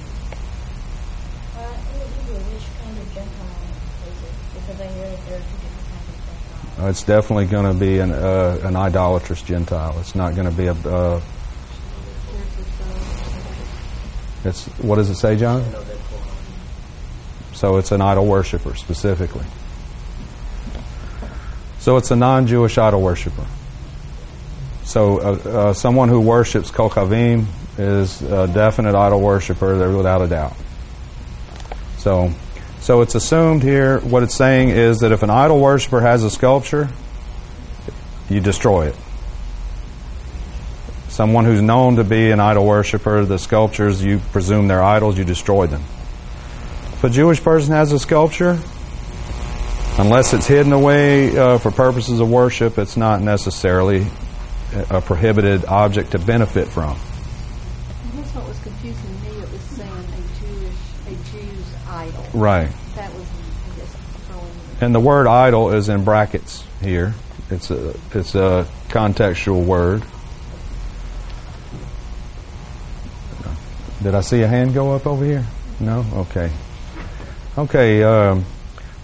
Uh, 6.78 6.88
it's 6.88 7.02
definitely 7.02 7.46
going 7.46 7.64
to 7.64 7.78
be 7.78 7.98
an 7.98 8.10
uh, 8.12 8.58
an 8.62 8.76
idolatrous 8.76 9.40
Gentile. 9.40 9.96
It's 10.00 10.14
not 10.14 10.34
going 10.34 10.50
to 10.50 10.54
be 10.54 10.66
a. 10.66 10.72
Uh, 10.72 11.20
it's 14.44 14.66
what 14.80 14.96
does 14.96 15.08
it 15.08 15.14
say, 15.16 15.36
John? 15.36 15.64
So 17.54 17.78
it's 17.78 17.92
an 17.92 18.02
idol 18.02 18.26
worshiper 18.26 18.74
specifically. 18.74 19.46
So 21.82 21.96
it's 21.96 22.12
a 22.12 22.16
non-Jewish 22.16 22.78
idol 22.78 23.02
worshiper. 23.02 23.44
So 24.84 25.18
uh, 25.18 25.22
uh, 25.22 25.72
someone 25.74 26.08
who 26.08 26.20
worships 26.20 26.70
Kokavim 26.70 27.46
is 27.76 28.22
a 28.22 28.46
definite 28.46 28.94
idol 28.94 29.20
worshiper, 29.20 29.92
without 29.96 30.22
a 30.22 30.28
doubt. 30.28 30.54
So, 31.98 32.30
so 32.78 33.00
it's 33.00 33.16
assumed 33.16 33.64
here. 33.64 33.98
What 33.98 34.22
it's 34.22 34.36
saying 34.36 34.68
is 34.68 35.00
that 35.00 35.10
if 35.10 35.24
an 35.24 35.30
idol 35.30 35.58
worshiper 35.58 36.00
has 36.00 36.22
a 36.22 36.30
sculpture, 36.30 36.88
you 38.30 38.38
destroy 38.38 38.86
it. 38.86 38.96
Someone 41.08 41.44
who's 41.46 41.62
known 41.62 41.96
to 41.96 42.04
be 42.04 42.30
an 42.30 42.38
idol 42.38 42.64
worshiper, 42.64 43.24
the 43.24 43.40
sculptures 43.40 44.04
you 44.04 44.20
presume 44.30 44.68
they're 44.68 44.84
idols, 44.84 45.18
you 45.18 45.24
destroy 45.24 45.66
them. 45.66 45.82
If 46.92 47.02
a 47.02 47.10
Jewish 47.10 47.42
person 47.42 47.72
has 47.72 47.90
a 47.90 47.98
sculpture, 47.98 48.60
unless 50.02 50.32
it's 50.32 50.48
hidden 50.48 50.72
away 50.72 51.36
uh, 51.38 51.58
for 51.58 51.70
purposes 51.70 52.18
of 52.18 52.28
worship, 52.28 52.76
it's 52.76 52.96
not 52.96 53.20
necessarily 53.20 54.04
a 54.90 55.00
prohibited 55.00 55.64
object 55.66 56.10
to 56.10 56.18
benefit 56.18 56.66
from. 56.66 56.90
And 56.90 56.98
That's 58.18 58.34
what 58.34 58.48
was 58.48 58.58
confusing 58.60 59.22
me. 59.22 59.28
It 59.28 59.52
was 59.52 59.60
saying 59.60 59.90
a 59.92 60.40
Jewish, 60.40 60.74
a 61.06 61.30
Jew's 61.30 61.74
idol. 61.88 62.26
Right. 62.34 62.72
That 62.96 63.14
was, 63.14 63.26
throwing. 64.26 64.50
And 64.80 64.94
the 64.94 65.00
word 65.00 65.28
idol 65.28 65.72
is 65.72 65.88
in 65.88 66.02
brackets 66.02 66.64
here. 66.80 67.14
It's 67.50 67.70
a 67.70 67.94
it's 68.12 68.34
a 68.34 68.66
contextual 68.88 69.64
word. 69.64 70.02
Did 74.02 74.16
I 74.16 74.20
see 74.22 74.42
a 74.42 74.48
hand 74.48 74.74
go 74.74 74.96
up 74.96 75.06
over 75.06 75.24
here? 75.24 75.44
No. 75.78 76.04
Okay. 76.14 76.50
Okay. 77.56 78.02
Um, 78.02 78.44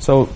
so 0.01 0.29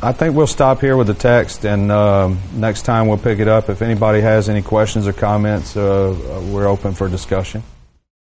I 0.00 0.12
think 0.12 0.36
we'll 0.36 0.46
stop 0.46 0.80
here 0.80 0.96
with 0.96 1.08
the 1.08 1.14
text, 1.14 1.64
and 1.64 1.90
um, 1.90 2.38
next 2.54 2.82
time 2.82 3.08
we'll 3.08 3.18
pick 3.18 3.40
it 3.40 3.48
up. 3.48 3.68
If 3.68 3.82
anybody 3.82 4.20
has 4.20 4.48
any 4.48 4.62
questions 4.62 5.08
or 5.08 5.12
comments, 5.12 5.76
uh, 5.76 6.14
we're 6.52 6.68
open 6.68 6.94
for 6.94 7.08
discussion. 7.08 7.64